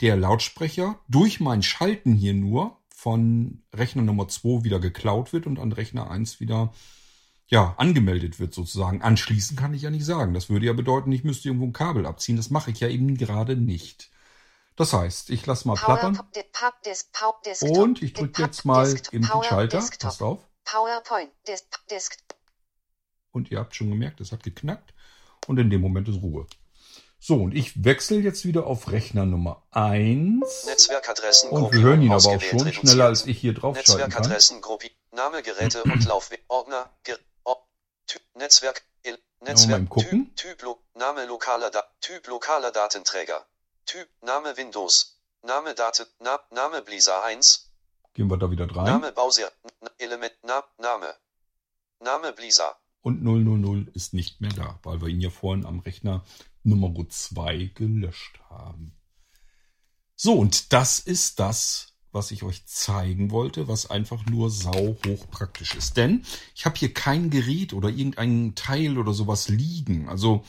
der 0.00 0.16
Lautsprecher 0.16 0.98
durch 1.08 1.40
mein 1.40 1.62
Schalten 1.62 2.14
hier 2.14 2.34
nur 2.34 2.78
von 2.88 3.62
Rechner 3.74 4.02
Nummer 4.02 4.28
2 4.28 4.64
wieder 4.64 4.80
geklaut 4.80 5.32
wird 5.32 5.46
und 5.46 5.58
an 5.58 5.72
Rechner 5.72 6.10
1 6.10 6.40
wieder 6.40 6.72
ja, 7.48 7.74
angemeldet 7.78 8.38
wird 8.38 8.54
sozusagen. 8.54 9.02
Anschließen 9.02 9.56
kann 9.56 9.74
ich 9.74 9.82
ja 9.82 9.90
nicht 9.90 10.04
sagen. 10.04 10.34
Das 10.34 10.48
würde 10.48 10.66
ja 10.66 10.72
bedeuten, 10.72 11.10
ich 11.10 11.24
müsste 11.24 11.48
irgendwo 11.48 11.66
ein 11.66 11.72
Kabel 11.72 12.06
abziehen. 12.06 12.36
Das 12.36 12.50
mache 12.50 12.70
ich 12.70 12.80
ja 12.80 12.88
eben 12.88 13.16
gerade 13.16 13.56
nicht. 13.56 14.10
Das 14.76 14.92
heißt, 14.92 15.30
ich 15.30 15.44
lasse 15.44 15.66
mal 15.66 15.74
plappern 15.74 16.14
Power, 16.14 16.32
und 17.60 18.02
ich 18.02 18.12
drücke 18.12 18.42
jetzt 18.42 18.64
mal 18.64 18.88
eben 18.88 19.26
den 19.26 19.42
Schalter. 19.42 19.84
Passt 19.98 20.22
auf. 20.22 20.46
PowerPoint. 20.64 21.30
Des, 21.48 21.66
Desk, 21.90 22.16
Und 23.32 23.50
ihr 23.50 23.58
habt 23.58 23.74
schon 23.74 23.90
gemerkt, 23.90 24.20
es 24.20 24.32
hat 24.32 24.42
geknackt. 24.42 24.92
Und 25.46 25.58
in 25.58 25.70
dem 25.70 25.80
Moment 25.80 26.08
ist 26.08 26.22
Ruhe. 26.22 26.46
So, 27.22 27.34
und 27.34 27.54
ich 27.54 27.84
wechsle 27.84 28.18
jetzt 28.18 28.46
wieder 28.46 28.66
auf 28.66 28.90
Rechner 28.90 29.26
Nummer 29.26 29.62
1. 29.72 30.66
Netzwerkadressen 30.66 31.50
Und 31.50 31.70
wir 31.72 31.82
hören 31.82 32.00
ihn 32.00 32.12
aber 32.12 32.30
auch 32.30 32.40
schon 32.40 32.72
schneller, 32.72 33.04
als 33.06 33.26
ich 33.26 33.38
hier 33.38 33.52
kann. 33.54 33.72
Netzwerkadressen 33.72 34.62
Name 35.12 35.42
Geräte 35.42 35.82
und 35.84 36.04
Laufweg 36.08 36.42
Ordner 36.48 36.90
Typ 38.06 38.22
Netzwerk 38.34 38.82
Il 39.04 39.18
Netzwerk. 39.40 39.88
Typ, 39.90 40.34
typ 40.36 40.62
Lo 40.62 40.82
Name 40.94 41.26
lokaler 41.26 41.70
da 41.70 41.84
Typ 42.00 42.26
lokaler 42.26 42.72
Datenträger 42.72 43.46
Typ 43.84 44.08
Name 44.22 44.56
Windows 44.56 45.20
Name 45.42 45.74
Daten 45.74 46.06
Na 46.20 46.40
Name 46.50 46.80
Blizzard 46.80 47.22
1 47.24 47.70
Gehen 48.14 48.28
wir 48.28 48.38
da 48.38 48.50
wieder 48.50 48.64
rein. 48.74 48.86
Name 48.86 49.12
Bowser 49.12 49.52
Element 49.98 50.34
Na 50.42 50.64
Name 50.78 51.14
Name 52.00 52.32
Blizzard 52.32 52.79
Und 53.02 53.22
000 53.22 53.88
ist 53.94 54.12
nicht 54.14 54.40
mehr 54.40 54.52
da, 54.52 54.78
weil 54.82 55.00
wir 55.00 55.08
ihn 55.08 55.20
ja 55.20 55.30
vorhin 55.30 55.64
am 55.64 55.80
Rechner 55.80 56.24
Nummer 56.62 56.92
2 57.08 57.72
gelöscht 57.74 58.40
haben. 58.50 58.92
So, 60.16 60.34
und 60.34 60.72
das 60.74 60.98
ist 60.98 61.40
das, 61.40 61.94
was 62.12 62.30
ich 62.30 62.42
euch 62.42 62.66
zeigen 62.66 63.30
wollte, 63.30 63.68
was 63.68 63.88
einfach 63.88 64.26
nur 64.26 64.50
sau 64.50 64.96
hoch 65.06 65.30
praktisch 65.30 65.74
ist. 65.74 65.96
Denn 65.96 66.22
ich 66.54 66.66
habe 66.66 66.76
hier 66.76 66.92
kein 66.92 67.30
Gerät 67.30 67.72
oder 67.72 67.88
irgendein 67.88 68.54
Teil 68.54 68.98
oder 68.98 69.14
sowas 69.14 69.48
liegen. 69.48 70.08
Also 70.08 70.44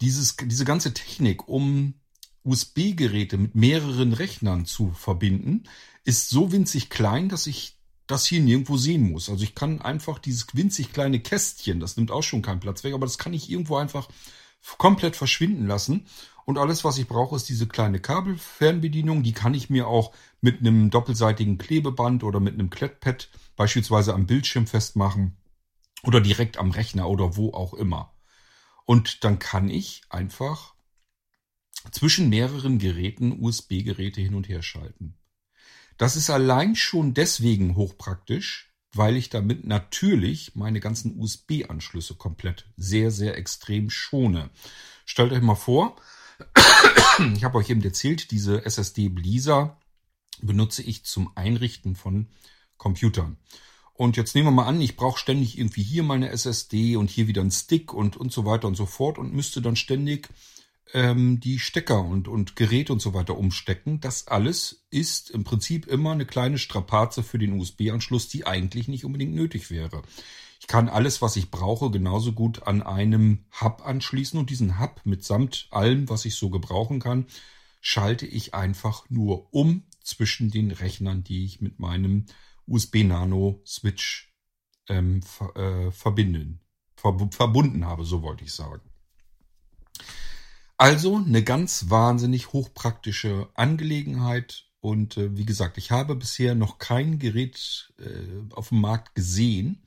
dieses, 0.00 0.36
diese 0.36 0.64
ganze 0.64 0.92
Technik, 0.92 1.48
um 1.48 1.94
USB-Geräte 2.44 3.38
mit 3.38 3.54
mehreren 3.54 4.12
Rechnern 4.12 4.66
zu 4.66 4.90
verbinden, 4.90 5.62
ist 6.04 6.28
so 6.28 6.50
winzig 6.50 6.90
klein, 6.90 7.28
dass 7.28 7.46
ich 7.46 7.78
das 8.06 8.26
hier 8.26 8.40
nirgendwo 8.40 8.76
sehen 8.76 9.10
muss. 9.10 9.28
Also 9.28 9.44
ich 9.44 9.54
kann 9.54 9.80
einfach 9.80 10.18
dieses 10.18 10.46
winzig 10.54 10.92
kleine 10.92 11.20
Kästchen, 11.20 11.80
das 11.80 11.96
nimmt 11.96 12.10
auch 12.10 12.22
schon 12.22 12.42
keinen 12.42 12.60
Platz 12.60 12.84
weg, 12.84 12.94
aber 12.94 13.06
das 13.06 13.18
kann 13.18 13.32
ich 13.32 13.50
irgendwo 13.50 13.76
einfach 13.76 14.08
komplett 14.78 15.16
verschwinden 15.16 15.66
lassen. 15.66 16.06
Und 16.44 16.58
alles, 16.58 16.84
was 16.84 16.98
ich 16.98 17.06
brauche, 17.06 17.36
ist 17.36 17.48
diese 17.48 17.68
kleine 17.68 18.00
Kabelfernbedienung. 18.00 19.22
Die 19.22 19.32
kann 19.32 19.54
ich 19.54 19.70
mir 19.70 19.86
auch 19.86 20.12
mit 20.40 20.60
einem 20.60 20.90
doppelseitigen 20.90 21.56
Klebeband 21.56 22.24
oder 22.24 22.40
mit 22.40 22.54
einem 22.54 22.70
Klettpad 22.70 23.28
beispielsweise 23.54 24.12
am 24.12 24.26
Bildschirm 24.26 24.66
festmachen 24.66 25.36
oder 26.02 26.20
direkt 26.20 26.56
am 26.58 26.72
Rechner 26.72 27.08
oder 27.08 27.36
wo 27.36 27.52
auch 27.52 27.74
immer. 27.74 28.12
Und 28.84 29.22
dann 29.22 29.38
kann 29.38 29.68
ich 29.70 30.02
einfach 30.08 30.74
zwischen 31.92 32.28
mehreren 32.28 32.78
Geräten 32.78 33.40
USB-Geräte 33.40 34.20
hin 34.20 34.34
und 34.34 34.48
her 34.48 34.62
schalten. 34.62 35.14
Das 35.98 36.16
ist 36.16 36.30
allein 36.30 36.74
schon 36.74 37.14
deswegen 37.14 37.76
hochpraktisch, 37.76 38.72
weil 38.94 39.16
ich 39.16 39.30
damit 39.30 39.66
natürlich 39.66 40.54
meine 40.54 40.80
ganzen 40.80 41.18
USB-Anschlüsse 41.18 42.14
komplett 42.14 42.66
sehr, 42.76 43.10
sehr 43.10 43.36
extrem 43.36 43.90
schone. 43.90 44.50
Stellt 45.04 45.32
euch 45.32 45.42
mal 45.42 45.54
vor, 45.54 45.96
ich 47.34 47.44
habe 47.44 47.58
euch 47.58 47.70
eben 47.70 47.82
erzählt, 47.82 48.30
diese 48.30 48.64
SSD 48.64 49.08
Blizzard 49.08 49.76
benutze 50.40 50.82
ich 50.82 51.04
zum 51.04 51.30
Einrichten 51.36 51.96
von 51.96 52.28
Computern. 52.76 53.36
Und 53.94 54.16
jetzt 54.16 54.34
nehmen 54.34 54.48
wir 54.48 54.52
mal 54.52 54.66
an, 54.66 54.80
ich 54.80 54.96
brauche 54.96 55.18
ständig 55.18 55.58
irgendwie 55.58 55.82
hier 55.82 56.02
meine 56.02 56.30
SSD 56.30 56.96
und 56.96 57.10
hier 57.10 57.28
wieder 57.28 57.42
einen 57.42 57.50
Stick 57.50 57.92
und, 57.92 58.16
und 58.16 58.32
so 58.32 58.44
weiter 58.44 58.66
und 58.66 58.74
so 58.74 58.86
fort 58.86 59.18
und 59.18 59.32
müsste 59.32 59.62
dann 59.62 59.76
ständig 59.76 60.28
ähm, 60.92 61.40
die 61.40 61.58
Stecker 61.58 62.04
und, 62.04 62.28
und 62.28 62.56
Geräte 62.56 62.92
und 62.92 63.00
so 63.00 63.14
weiter 63.14 63.36
umstecken. 63.36 64.00
Das 64.00 64.28
alles 64.28 64.84
ist 64.90 65.30
im 65.30 65.44
Prinzip 65.44 65.86
immer 65.86 66.12
eine 66.12 66.26
kleine 66.26 66.58
Strapaze 66.58 67.22
für 67.22 67.38
den 67.38 67.58
USB-Anschluss, 67.58 68.28
die 68.28 68.46
eigentlich 68.46 68.88
nicht 68.88 69.04
unbedingt 69.04 69.34
nötig 69.34 69.70
wäre. 69.70 70.02
Ich 70.60 70.68
kann 70.68 70.88
alles, 70.88 71.20
was 71.20 71.36
ich 71.36 71.50
brauche, 71.50 71.90
genauso 71.90 72.32
gut 72.32 72.62
an 72.62 72.82
einem 72.82 73.46
Hub 73.60 73.84
anschließen 73.84 74.38
und 74.38 74.48
diesen 74.48 74.78
Hub 74.78 75.00
mitsamt 75.04 75.66
allem, 75.70 76.08
was 76.08 76.24
ich 76.24 76.36
so 76.36 76.50
gebrauchen 76.50 77.00
kann, 77.00 77.26
schalte 77.80 78.26
ich 78.26 78.54
einfach 78.54 79.04
nur 79.10 79.52
um 79.52 79.82
zwischen 80.04 80.50
den 80.50 80.70
Rechnern, 80.70 81.24
die 81.24 81.44
ich 81.44 81.60
mit 81.60 81.80
meinem 81.80 82.26
USB-Nano-Switch 82.68 84.32
ähm, 84.88 85.22
ver, 85.22 85.56
äh, 85.56 85.90
verbinden, 85.90 86.60
verb 86.96 87.34
verbunden 87.34 87.84
habe, 87.84 88.04
so 88.04 88.22
wollte 88.22 88.44
ich 88.44 88.52
sagen. 88.52 88.91
Also 90.82 91.14
eine 91.14 91.44
ganz 91.44 91.90
wahnsinnig 91.90 92.52
hochpraktische 92.52 93.48
Angelegenheit. 93.54 94.64
Und 94.80 95.16
äh, 95.16 95.36
wie 95.36 95.44
gesagt, 95.44 95.78
ich 95.78 95.92
habe 95.92 96.16
bisher 96.16 96.56
noch 96.56 96.78
kein 96.78 97.20
Gerät 97.20 97.92
äh, 98.00 98.52
auf 98.52 98.70
dem 98.70 98.80
Markt 98.80 99.14
gesehen, 99.14 99.86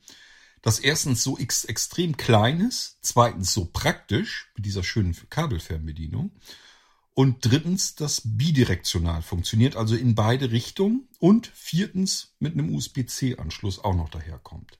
das 0.62 0.78
erstens 0.78 1.22
so 1.22 1.36
ex 1.36 1.66
extrem 1.66 2.16
klein 2.16 2.60
ist, 2.60 2.96
zweitens 3.02 3.52
so 3.52 3.66
praktisch 3.66 4.50
mit 4.56 4.64
dieser 4.64 4.82
schönen 4.82 5.14
Kabelfernbedienung 5.28 6.30
und 7.12 7.44
drittens 7.44 7.94
das 7.94 8.22
bidirektional 8.24 9.20
funktioniert, 9.20 9.76
also 9.76 9.96
in 9.96 10.14
beide 10.14 10.50
Richtungen 10.50 11.08
und 11.18 11.46
viertens 11.48 12.36
mit 12.38 12.54
einem 12.54 12.74
USB-C-Anschluss 12.74 13.84
auch 13.84 13.94
noch 13.94 14.08
daherkommt. 14.08 14.78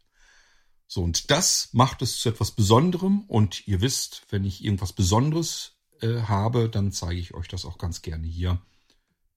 So, 0.87 1.03
und 1.03 1.31
das 1.31 1.69
macht 1.73 2.01
es 2.01 2.21
zu 2.21 2.31
etwas 2.31 2.53
Besonderem 2.53 3.25
und 3.29 3.69
ihr 3.69 3.83
wisst, 3.83 4.23
wenn 4.31 4.47
ich 4.47 4.65
irgendwas 4.65 4.95
Besonderes 4.95 5.76
äh, 6.03 6.23
habe, 6.23 6.69
dann 6.69 6.93
zeige 6.93 7.21
ich 7.21 7.35
euch 7.35 7.49
das 7.49 7.65
auch 7.65 7.79
ganz 7.79 8.03
gerne 8.03 8.27
hier 8.27 8.61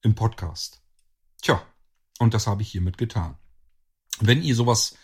im 0.01 0.15
Podcast. 0.15 0.81
Tja, 1.41 1.61
und 2.19 2.33
das 2.33 2.47
habe 2.47 2.61
ich 2.61 2.71
hiermit 2.71 2.97
getan. 2.97 3.37
Wenn 4.19 4.43
ihr 4.43 4.55
sowas 4.55 4.97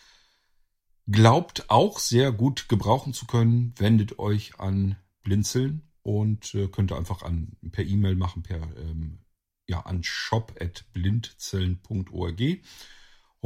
glaubt, 1.07 1.69
auch 1.69 1.99
sehr 1.99 2.31
gut 2.31 2.67
gebrauchen 2.67 3.13
zu 3.13 3.25
können, 3.25 3.73
wendet 3.77 4.19
euch 4.19 4.59
an 4.59 4.97
Blinzeln 5.23 5.89
und 6.01 6.53
äh, 6.53 6.67
könnt 6.67 6.91
einfach 6.91 7.23
an, 7.23 7.55
per 7.71 7.85
E-Mail 7.85 8.15
machen, 8.15 8.43
per 8.43 8.61
ähm, 8.77 9.19
ja, 9.67 9.79
an 9.81 10.03
shop.blindzellen.org 10.03 12.41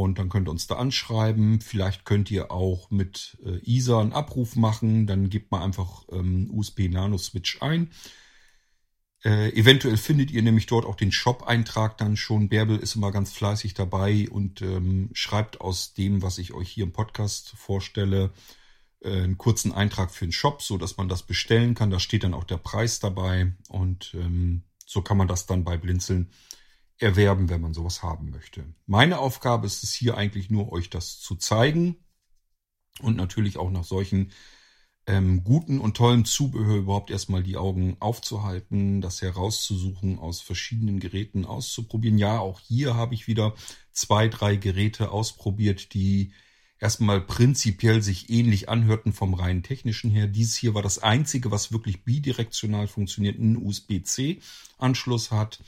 und 0.03 0.17
dann 0.17 0.29
könnt 0.29 0.47
ihr 0.47 0.51
uns 0.51 0.65
da 0.65 0.75
anschreiben. 0.75 1.59
Vielleicht 1.59 2.05
könnt 2.05 2.31
ihr 2.31 2.51
auch 2.51 2.89
mit 2.89 3.37
äh, 3.43 3.59
ISA 3.69 3.99
einen 3.99 4.13
Abruf 4.13 4.55
machen. 4.55 5.07
Dann 5.07 5.29
gebt 5.29 5.51
mal 5.51 5.61
einfach 5.61 6.05
ähm, 6.09 6.49
USB 6.53 6.87
Nano 6.89 7.17
Switch 7.17 7.61
ein. 7.61 7.91
Äh, 9.25 9.49
eventuell 9.49 9.97
findet 9.97 10.31
ihr 10.31 10.41
nämlich 10.41 10.67
dort 10.67 10.85
auch 10.85 10.95
den 10.95 11.11
Shop-Eintrag 11.11 11.97
dann 11.97 12.15
schon. 12.15 12.47
Bärbel 12.47 12.79
ist 12.79 12.95
immer 12.95 13.11
ganz 13.11 13.33
fleißig 13.33 13.73
dabei 13.73 14.29
und 14.29 14.61
ähm, 14.61 15.09
schreibt 15.11 15.59
aus 15.59 15.93
dem, 15.93 16.21
was 16.21 16.37
ich 16.37 16.53
euch 16.53 16.69
hier 16.69 16.85
im 16.85 16.93
Podcast 16.93 17.49
vorstelle, 17.57 18.31
äh, 19.01 19.23
einen 19.23 19.37
kurzen 19.37 19.73
Eintrag 19.73 20.11
für 20.11 20.25
den 20.25 20.31
Shop, 20.31 20.61
so 20.61 20.77
dass 20.77 20.95
man 20.95 21.09
das 21.09 21.23
bestellen 21.23 21.75
kann. 21.75 21.91
Da 21.91 21.99
steht 21.99 22.23
dann 22.23 22.33
auch 22.33 22.45
der 22.45 22.57
Preis 22.57 23.01
dabei 23.01 23.51
und 23.67 24.13
ähm, 24.13 24.63
so 24.85 25.01
kann 25.01 25.17
man 25.17 25.27
das 25.27 25.45
dann 25.45 25.65
bei 25.65 25.75
Blinzeln 25.75 26.29
erwerben, 26.99 27.49
wenn 27.49 27.61
man 27.61 27.73
sowas 27.73 28.03
haben 28.03 28.29
möchte. 28.29 28.65
Meine 28.85 29.19
Aufgabe 29.19 29.65
ist 29.65 29.83
es 29.83 29.93
hier 29.93 30.17
eigentlich 30.17 30.49
nur, 30.49 30.71
euch 30.71 30.89
das 30.89 31.19
zu 31.19 31.35
zeigen 31.35 31.97
und 33.01 33.15
natürlich 33.15 33.57
auch 33.57 33.71
nach 33.71 33.85
solchen 33.85 34.31
ähm, 35.07 35.43
guten 35.43 35.79
und 35.79 35.97
tollen 35.97 36.25
Zubehör 36.25 36.77
überhaupt 36.77 37.09
erstmal 37.09 37.41
die 37.41 37.57
Augen 37.57 37.97
aufzuhalten, 37.99 39.01
das 39.01 39.21
herauszusuchen, 39.21 40.19
aus 40.19 40.41
verschiedenen 40.41 40.99
Geräten 40.99 41.45
auszuprobieren. 41.45 42.17
Ja, 42.17 42.39
auch 42.39 42.59
hier 42.59 42.95
habe 42.95 43.15
ich 43.15 43.27
wieder 43.27 43.55
zwei, 43.91 44.27
drei 44.27 44.55
Geräte 44.55 45.09
ausprobiert, 45.11 45.93
die 45.93 46.31
erstmal 46.79 47.21
prinzipiell 47.21 48.03
sich 48.03 48.29
ähnlich 48.29 48.69
anhörten 48.69 49.11
vom 49.11 49.33
rein 49.33 49.63
technischen 49.63 50.11
her. 50.11 50.27
Dies 50.27 50.55
hier 50.55 50.75
war 50.75 50.83
das 50.83 50.99
einzige, 50.99 51.49
was 51.49 51.71
wirklich 51.71 52.03
bidirektional 52.03 52.87
funktioniert, 52.87 53.39
einen 53.39 53.57
USB-C-Anschluss 53.57 55.31
hat. 55.31 55.59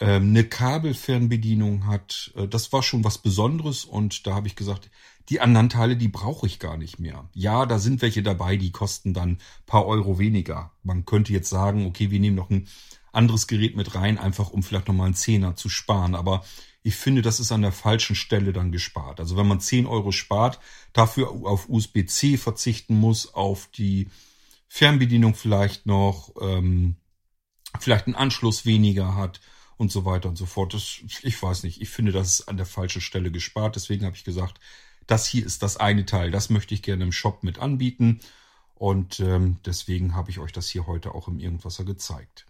Ähm, 0.00 0.30
eine 0.30 0.44
Kabelfernbedienung 0.44 1.86
hat. 1.86 2.32
Äh, 2.34 2.48
das 2.48 2.72
war 2.72 2.82
schon 2.82 3.04
was 3.04 3.18
Besonderes 3.18 3.84
und 3.84 4.26
da 4.26 4.34
habe 4.34 4.48
ich 4.48 4.56
gesagt, 4.56 4.90
die 5.28 5.40
anderen 5.40 5.68
Teile, 5.68 5.96
die 5.96 6.08
brauche 6.08 6.46
ich 6.46 6.58
gar 6.58 6.78
nicht 6.78 6.98
mehr. 6.98 7.28
Ja, 7.34 7.66
da 7.66 7.78
sind 7.78 8.00
welche 8.00 8.22
dabei, 8.22 8.56
die 8.56 8.72
kosten 8.72 9.12
dann 9.12 9.38
paar 9.66 9.86
Euro 9.86 10.18
weniger. 10.18 10.72
Man 10.82 11.04
könnte 11.04 11.32
jetzt 11.32 11.50
sagen, 11.50 11.86
okay, 11.86 12.10
wir 12.10 12.18
nehmen 12.18 12.36
noch 12.36 12.50
ein 12.50 12.66
anderes 13.12 13.46
Gerät 13.46 13.76
mit 13.76 13.94
rein, 13.94 14.18
einfach 14.18 14.50
um 14.50 14.62
vielleicht 14.62 14.88
nochmal 14.88 15.06
einen 15.06 15.14
Zehner 15.14 15.54
zu 15.54 15.68
sparen. 15.68 16.14
Aber 16.14 16.44
ich 16.82 16.96
finde, 16.96 17.20
das 17.20 17.38
ist 17.38 17.52
an 17.52 17.62
der 17.62 17.72
falschen 17.72 18.16
Stelle 18.16 18.54
dann 18.54 18.72
gespart. 18.72 19.20
Also 19.20 19.36
wenn 19.36 19.46
man 19.46 19.60
10 19.60 19.86
Euro 19.86 20.12
spart, 20.12 20.60
dafür 20.94 21.30
auf 21.30 21.68
USB-C 21.68 22.38
verzichten 22.38 22.98
muss, 22.98 23.34
auf 23.34 23.68
die 23.68 24.08
Fernbedienung 24.66 25.34
vielleicht 25.34 25.84
noch, 25.84 26.32
ähm, 26.40 26.96
vielleicht 27.78 28.06
einen 28.06 28.16
Anschluss 28.16 28.64
weniger 28.64 29.14
hat 29.14 29.40
und 29.80 29.90
so 29.90 30.04
weiter 30.04 30.28
und 30.28 30.36
so 30.36 30.44
fort. 30.44 30.74
Das, 30.74 31.00
ich 31.22 31.42
weiß 31.42 31.62
nicht, 31.62 31.80
ich 31.80 31.88
finde, 31.88 32.12
das 32.12 32.28
ist 32.28 32.48
an 32.48 32.58
der 32.58 32.66
falschen 32.66 33.00
Stelle 33.00 33.30
gespart. 33.30 33.76
Deswegen 33.76 34.04
habe 34.04 34.14
ich 34.14 34.24
gesagt, 34.24 34.60
das 35.06 35.26
hier 35.26 35.44
ist 35.44 35.62
das 35.62 35.78
eine 35.78 36.04
Teil. 36.04 36.30
Das 36.30 36.50
möchte 36.50 36.74
ich 36.74 36.82
gerne 36.82 37.02
im 37.02 37.12
Shop 37.12 37.42
mit 37.42 37.58
anbieten. 37.58 38.20
Und 38.74 39.20
ähm, 39.20 39.56
deswegen 39.64 40.14
habe 40.14 40.30
ich 40.30 40.38
euch 40.38 40.52
das 40.52 40.68
hier 40.68 40.86
heute 40.86 41.14
auch 41.14 41.28
im 41.28 41.38
Irgendwasser 41.38 41.84
gezeigt. 41.84 42.44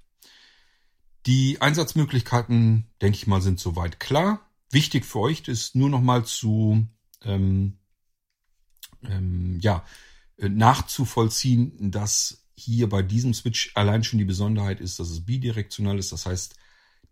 Die 1.27 1.61
Einsatzmöglichkeiten, 1.61 2.87
denke 3.01 3.17
ich 3.17 3.29
mal, 3.29 3.41
sind 3.41 3.61
soweit 3.61 4.01
klar. 4.01 4.41
Wichtig 4.73 5.05
für 5.05 5.21
euch 5.21 5.47
ist 5.47 5.77
nur 5.77 5.89
noch 5.89 6.01
mal 6.01 6.25
zu 6.25 6.85
ähm, 7.23 7.79
ähm, 9.05 9.61
ja, 9.61 9.85
äh, 10.37 10.49
nachzuvollziehen, 10.49 11.93
dass 11.93 12.45
hier 12.57 12.89
bei 12.89 13.03
diesem 13.03 13.35
Switch 13.35 13.71
allein 13.77 14.03
schon 14.03 14.19
die 14.19 14.25
Besonderheit 14.25 14.81
ist, 14.81 14.99
dass 14.99 15.11
es 15.11 15.25
bidirektional 15.25 15.99
ist. 15.99 16.11
Das 16.11 16.27
heißt, 16.27 16.57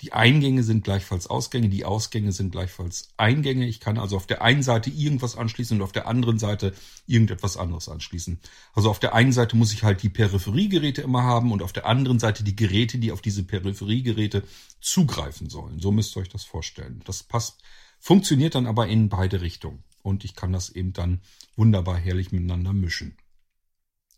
die 0.00 0.12
Eingänge 0.12 0.62
sind 0.62 0.84
gleichfalls 0.84 1.26
Ausgänge, 1.26 1.68
die 1.68 1.84
Ausgänge 1.84 2.30
sind 2.30 2.52
gleichfalls 2.52 3.08
Eingänge. 3.16 3.66
Ich 3.66 3.80
kann 3.80 3.98
also 3.98 4.16
auf 4.16 4.28
der 4.28 4.42
einen 4.42 4.62
Seite 4.62 4.90
irgendwas 4.90 5.36
anschließen 5.36 5.76
und 5.76 5.82
auf 5.82 5.90
der 5.90 6.06
anderen 6.06 6.38
Seite 6.38 6.72
irgendetwas 7.06 7.56
anderes 7.56 7.88
anschließen. 7.88 8.38
Also 8.74 8.90
auf 8.90 9.00
der 9.00 9.14
einen 9.14 9.32
Seite 9.32 9.56
muss 9.56 9.72
ich 9.72 9.82
halt 9.82 10.04
die 10.04 10.08
Peripheriegeräte 10.08 11.02
immer 11.02 11.24
haben 11.24 11.50
und 11.50 11.62
auf 11.62 11.72
der 11.72 11.86
anderen 11.86 12.20
Seite 12.20 12.44
die 12.44 12.54
Geräte, 12.54 12.98
die 12.98 13.10
auf 13.10 13.22
diese 13.22 13.42
Peripheriegeräte 13.42 14.44
zugreifen 14.80 15.50
sollen. 15.50 15.80
So 15.80 15.90
müsst 15.90 16.16
ihr 16.16 16.20
euch 16.20 16.28
das 16.28 16.44
vorstellen. 16.44 17.02
Das 17.04 17.24
passt, 17.24 17.60
funktioniert 17.98 18.54
dann 18.54 18.68
aber 18.68 18.86
in 18.86 19.08
beide 19.08 19.40
Richtungen. 19.40 19.82
Und 20.02 20.24
ich 20.24 20.36
kann 20.36 20.52
das 20.52 20.70
eben 20.70 20.92
dann 20.92 21.22
wunderbar 21.56 21.96
herrlich 21.96 22.30
miteinander 22.30 22.72
mischen. 22.72 23.16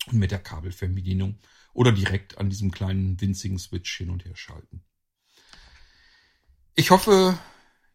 Und 0.08 0.18
mit 0.18 0.30
der 0.30 0.40
Kabelfernbedienung 0.40 1.38
oder 1.72 1.92
direkt 1.92 2.36
an 2.36 2.50
diesem 2.50 2.70
kleinen 2.70 3.18
winzigen 3.18 3.58
Switch 3.58 3.96
hin 3.96 4.10
und 4.10 4.26
her 4.26 4.36
schalten. 4.36 4.82
Ich 6.74 6.90
hoffe, 6.90 7.38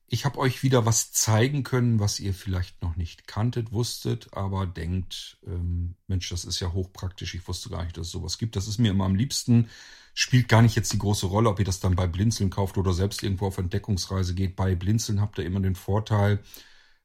ich 0.08 0.26
habe 0.26 0.38
euch 0.38 0.62
wieder 0.64 0.86
was 0.86 1.12
zeigen 1.12 1.64
können, 1.64 2.00
was 2.00 2.20
ihr 2.20 2.34
vielleicht 2.34 2.82
noch 2.82 2.96
nicht 2.96 3.28
kanntet, 3.28 3.72
wusstet, 3.72 4.34
aber 4.34 4.68
denkt, 4.68 5.40
ähm, 5.48 5.96
Mensch, 6.08 6.30
das 6.30 6.46
ist 6.46 6.60
ja 6.60 6.72
hochpraktisch. 6.74 7.34
Ich 7.34 7.48
wusste 7.48 7.70
gar 7.70 7.84
nicht, 7.84 7.98
dass 7.98 8.08
es 8.08 8.14
sowas 8.14 8.38
gibt. 8.38 8.56
Das 8.56 8.68
ist 8.68 8.78
mir 8.78 8.92
immer 8.92 9.06
am 9.06 9.16
liebsten. 9.16 9.70
Spielt 10.14 10.48
gar 10.48 10.62
nicht 10.62 10.76
jetzt 10.76 10.94
die 10.94 11.00
große 11.00 11.26
Rolle, 11.26 11.50
ob 11.50 11.60
ihr 11.60 11.66
das 11.66 11.80
dann 11.80 11.96
bei 11.96 12.08
Blinzeln 12.08 12.50
kauft 12.50 12.78
oder 12.78 12.94
selbst 12.94 13.24
irgendwo 13.24 13.48
auf 13.48 13.58
Entdeckungsreise 13.58 14.36
geht. 14.36 14.56
Bei 14.56 14.76
Blinzeln 14.76 15.22
habt 15.22 15.38
ihr 15.40 15.46
immer 15.46 15.60
den 15.60 15.76
Vorteil, 15.76 16.42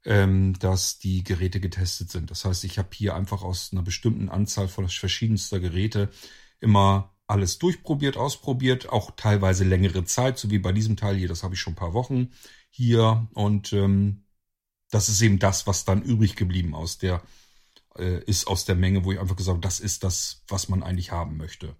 ähm, 0.04 0.54
dass 0.58 0.98
die 0.98 1.24
Geräte 1.24 1.60
getestet 1.60 2.10
sind. 2.10 2.30
Das 2.30 2.44
heißt, 2.44 2.64
ich 2.64 2.78
habe 2.78 2.90
hier 2.92 3.14
einfach 3.14 3.42
aus 3.42 3.72
einer 3.72 3.82
bestimmten 3.82 4.28
Anzahl 4.28 4.68
von 4.68 4.88
verschiedenster 4.88 5.60
Geräte 5.60 6.10
immer 6.60 7.14
alles 7.30 7.58
durchprobiert, 7.58 8.16
ausprobiert, 8.16 8.88
auch 8.88 9.12
teilweise 9.12 9.64
längere 9.64 10.04
Zeit, 10.04 10.38
so 10.38 10.50
wie 10.50 10.58
bei 10.58 10.72
diesem 10.72 10.96
Teil 10.96 11.16
hier, 11.16 11.28
das 11.28 11.42
habe 11.42 11.54
ich 11.54 11.60
schon 11.60 11.72
ein 11.74 11.76
paar 11.76 11.94
Wochen 11.94 12.30
hier 12.70 13.28
und 13.34 13.72
ähm, 13.72 14.24
das 14.90 15.08
ist 15.08 15.22
eben 15.22 15.38
das, 15.38 15.66
was 15.66 15.84
dann 15.84 16.02
übrig 16.02 16.36
geblieben 16.36 16.74
aus 16.74 16.98
der 16.98 17.22
äh, 17.96 18.22
ist 18.24 18.46
aus 18.46 18.64
der 18.64 18.76
Menge, 18.76 19.04
wo 19.04 19.12
ich 19.12 19.20
einfach 19.20 19.36
gesagt 19.36 19.54
habe, 19.54 19.60
das 19.60 19.80
ist 19.80 20.04
das, 20.04 20.44
was 20.48 20.68
man 20.68 20.82
eigentlich 20.82 21.12
haben 21.12 21.36
möchte. 21.36 21.76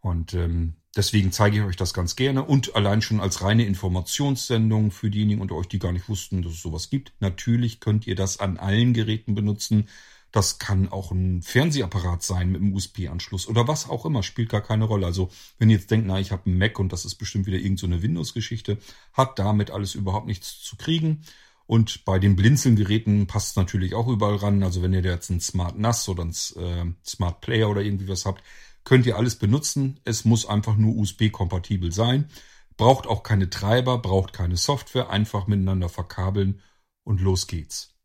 Und 0.00 0.32
ähm, 0.34 0.76
deswegen 0.96 1.32
zeige 1.32 1.58
ich 1.58 1.62
euch 1.64 1.76
das 1.76 1.92
ganz 1.92 2.16
gerne 2.16 2.44
und 2.44 2.76
allein 2.76 3.02
schon 3.02 3.20
als 3.20 3.42
reine 3.42 3.64
Informationssendung 3.64 4.90
für 4.90 5.10
diejenigen 5.10 5.40
unter 5.40 5.56
euch, 5.56 5.66
die 5.66 5.78
gar 5.78 5.92
nicht 5.92 6.08
wussten, 6.08 6.42
dass 6.42 6.52
es 6.52 6.62
sowas 6.62 6.88
gibt. 6.88 7.12
Natürlich 7.20 7.80
könnt 7.80 8.06
ihr 8.06 8.14
das 8.14 8.38
an 8.38 8.58
allen 8.58 8.94
Geräten 8.94 9.34
benutzen. 9.34 9.88
Das 10.30 10.58
kann 10.58 10.88
auch 10.88 11.10
ein 11.10 11.42
Fernsehapparat 11.42 12.22
sein 12.22 12.50
mit 12.50 12.60
einem 12.60 12.74
USB-Anschluss 12.74 13.48
oder 13.48 13.66
was 13.66 13.88
auch 13.88 14.04
immer, 14.04 14.22
spielt 14.22 14.50
gar 14.50 14.60
keine 14.60 14.84
Rolle. 14.84 15.06
Also 15.06 15.30
wenn 15.58 15.70
ihr 15.70 15.76
jetzt 15.76 15.90
denkt, 15.90 16.06
na, 16.06 16.20
ich 16.20 16.32
habe 16.32 16.46
einen 16.46 16.58
Mac 16.58 16.78
und 16.78 16.92
das 16.92 17.04
ist 17.06 17.14
bestimmt 17.14 17.46
wieder 17.46 17.56
irgendeine 17.56 17.96
so 17.96 18.02
Windows-Geschichte, 18.02 18.78
hat 19.14 19.38
damit 19.38 19.70
alles 19.70 19.94
überhaupt 19.94 20.26
nichts 20.26 20.60
zu 20.62 20.76
kriegen. 20.76 21.22
Und 21.66 22.04
bei 22.06 22.18
den 22.18 22.34
Blinzeln-Geräten 22.34 23.26
passt 23.26 23.50
es 23.50 23.56
natürlich 23.56 23.94
auch 23.94 24.08
überall 24.08 24.36
ran. 24.36 24.62
Also 24.62 24.82
wenn 24.82 24.94
ihr 24.94 25.02
jetzt 25.02 25.30
einen 25.30 25.40
Smart 25.40 25.78
NAS 25.78 26.08
oder 26.08 26.22
einen 26.22 26.32
äh, 26.56 26.94
Smart 27.06 27.40
Player 27.40 27.68
oder 27.68 27.82
irgendwie 27.82 28.08
was 28.08 28.24
habt, 28.24 28.42
könnt 28.84 29.04
ihr 29.06 29.16
alles 29.16 29.36
benutzen. 29.36 30.00
Es 30.04 30.24
muss 30.24 30.46
einfach 30.46 30.76
nur 30.76 30.96
USB-kompatibel 30.96 31.92
sein. 31.92 32.30
Braucht 32.78 33.06
auch 33.06 33.22
keine 33.22 33.50
Treiber, 33.50 33.98
braucht 33.98 34.32
keine 34.32 34.56
Software, 34.56 35.10
einfach 35.10 35.46
miteinander 35.46 35.90
verkabeln 35.90 36.62
und 37.04 37.20
los 37.20 37.46
geht's. 37.48 37.97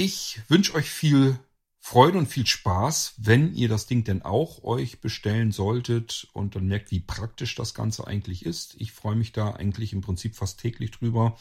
Ich 0.00 0.40
wünsche 0.46 0.76
euch 0.76 0.88
viel 0.88 1.40
Freude 1.80 2.18
und 2.18 2.28
viel 2.28 2.46
Spaß, 2.46 3.14
wenn 3.16 3.52
ihr 3.52 3.68
das 3.68 3.86
Ding 3.86 4.04
denn 4.04 4.22
auch 4.22 4.62
euch 4.62 5.00
bestellen 5.00 5.50
solltet 5.50 6.28
und 6.32 6.54
dann 6.54 6.68
merkt, 6.68 6.92
wie 6.92 7.00
praktisch 7.00 7.56
das 7.56 7.74
Ganze 7.74 8.06
eigentlich 8.06 8.46
ist. 8.46 8.76
Ich 8.78 8.92
freue 8.92 9.16
mich 9.16 9.32
da 9.32 9.50
eigentlich 9.54 9.92
im 9.92 10.00
Prinzip 10.00 10.36
fast 10.36 10.60
täglich 10.60 10.92
drüber, 10.92 11.36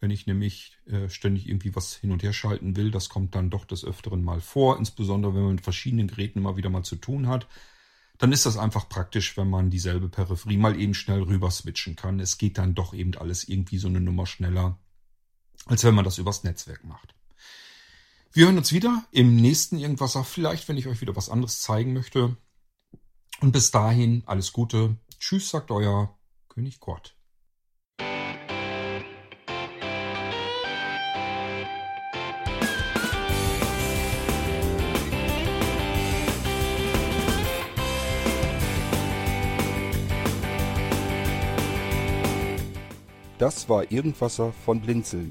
wenn 0.00 0.10
ich 0.10 0.26
nämlich 0.26 0.76
äh, 0.84 1.08
ständig 1.08 1.48
irgendwie 1.48 1.74
was 1.74 1.94
hin 1.94 2.12
und 2.12 2.22
her 2.22 2.34
schalten 2.34 2.76
will. 2.76 2.90
Das 2.90 3.08
kommt 3.08 3.34
dann 3.34 3.48
doch 3.48 3.64
des 3.64 3.86
Öfteren 3.86 4.22
mal 4.22 4.42
vor, 4.42 4.76
insbesondere 4.76 5.34
wenn 5.34 5.44
man 5.44 5.54
mit 5.54 5.64
verschiedenen 5.64 6.08
Geräten 6.08 6.40
immer 6.40 6.58
wieder 6.58 6.68
mal 6.68 6.84
zu 6.84 6.96
tun 6.96 7.26
hat. 7.26 7.48
Dann 8.18 8.32
ist 8.32 8.44
das 8.44 8.58
einfach 8.58 8.90
praktisch, 8.90 9.38
wenn 9.38 9.48
man 9.48 9.70
dieselbe 9.70 10.10
Peripherie 10.10 10.58
mal 10.58 10.78
eben 10.78 10.92
schnell 10.92 11.22
rüber 11.22 11.50
switchen 11.50 11.96
kann. 11.96 12.20
Es 12.20 12.36
geht 12.36 12.58
dann 12.58 12.74
doch 12.74 12.92
eben 12.92 13.16
alles 13.16 13.48
irgendwie 13.48 13.78
so 13.78 13.88
eine 13.88 14.02
Nummer 14.02 14.26
schneller, 14.26 14.78
als 15.64 15.84
wenn 15.84 15.94
man 15.94 16.04
das 16.04 16.18
übers 16.18 16.44
Netzwerk 16.44 16.84
macht. 16.84 17.14
Wir 18.36 18.46
hören 18.46 18.58
uns 18.58 18.72
wieder 18.72 19.04
im 19.12 19.36
nächsten 19.36 19.78
Irgendwasser, 19.78 20.24
vielleicht, 20.24 20.68
wenn 20.68 20.76
ich 20.76 20.88
euch 20.88 21.00
wieder 21.00 21.14
was 21.14 21.28
anderes 21.28 21.60
zeigen 21.60 21.92
möchte. 21.92 22.36
Und 23.40 23.52
bis 23.52 23.70
dahin 23.70 24.24
alles 24.26 24.52
Gute. 24.52 24.96
Tschüss, 25.20 25.50
sagt 25.50 25.70
euer 25.70 26.18
König 26.48 26.80
Kurt. 26.80 27.16
Das 43.38 43.68
war 43.68 43.92
Irgendwasser 43.92 44.52
von 44.64 44.80
Blinzeln. 44.80 45.30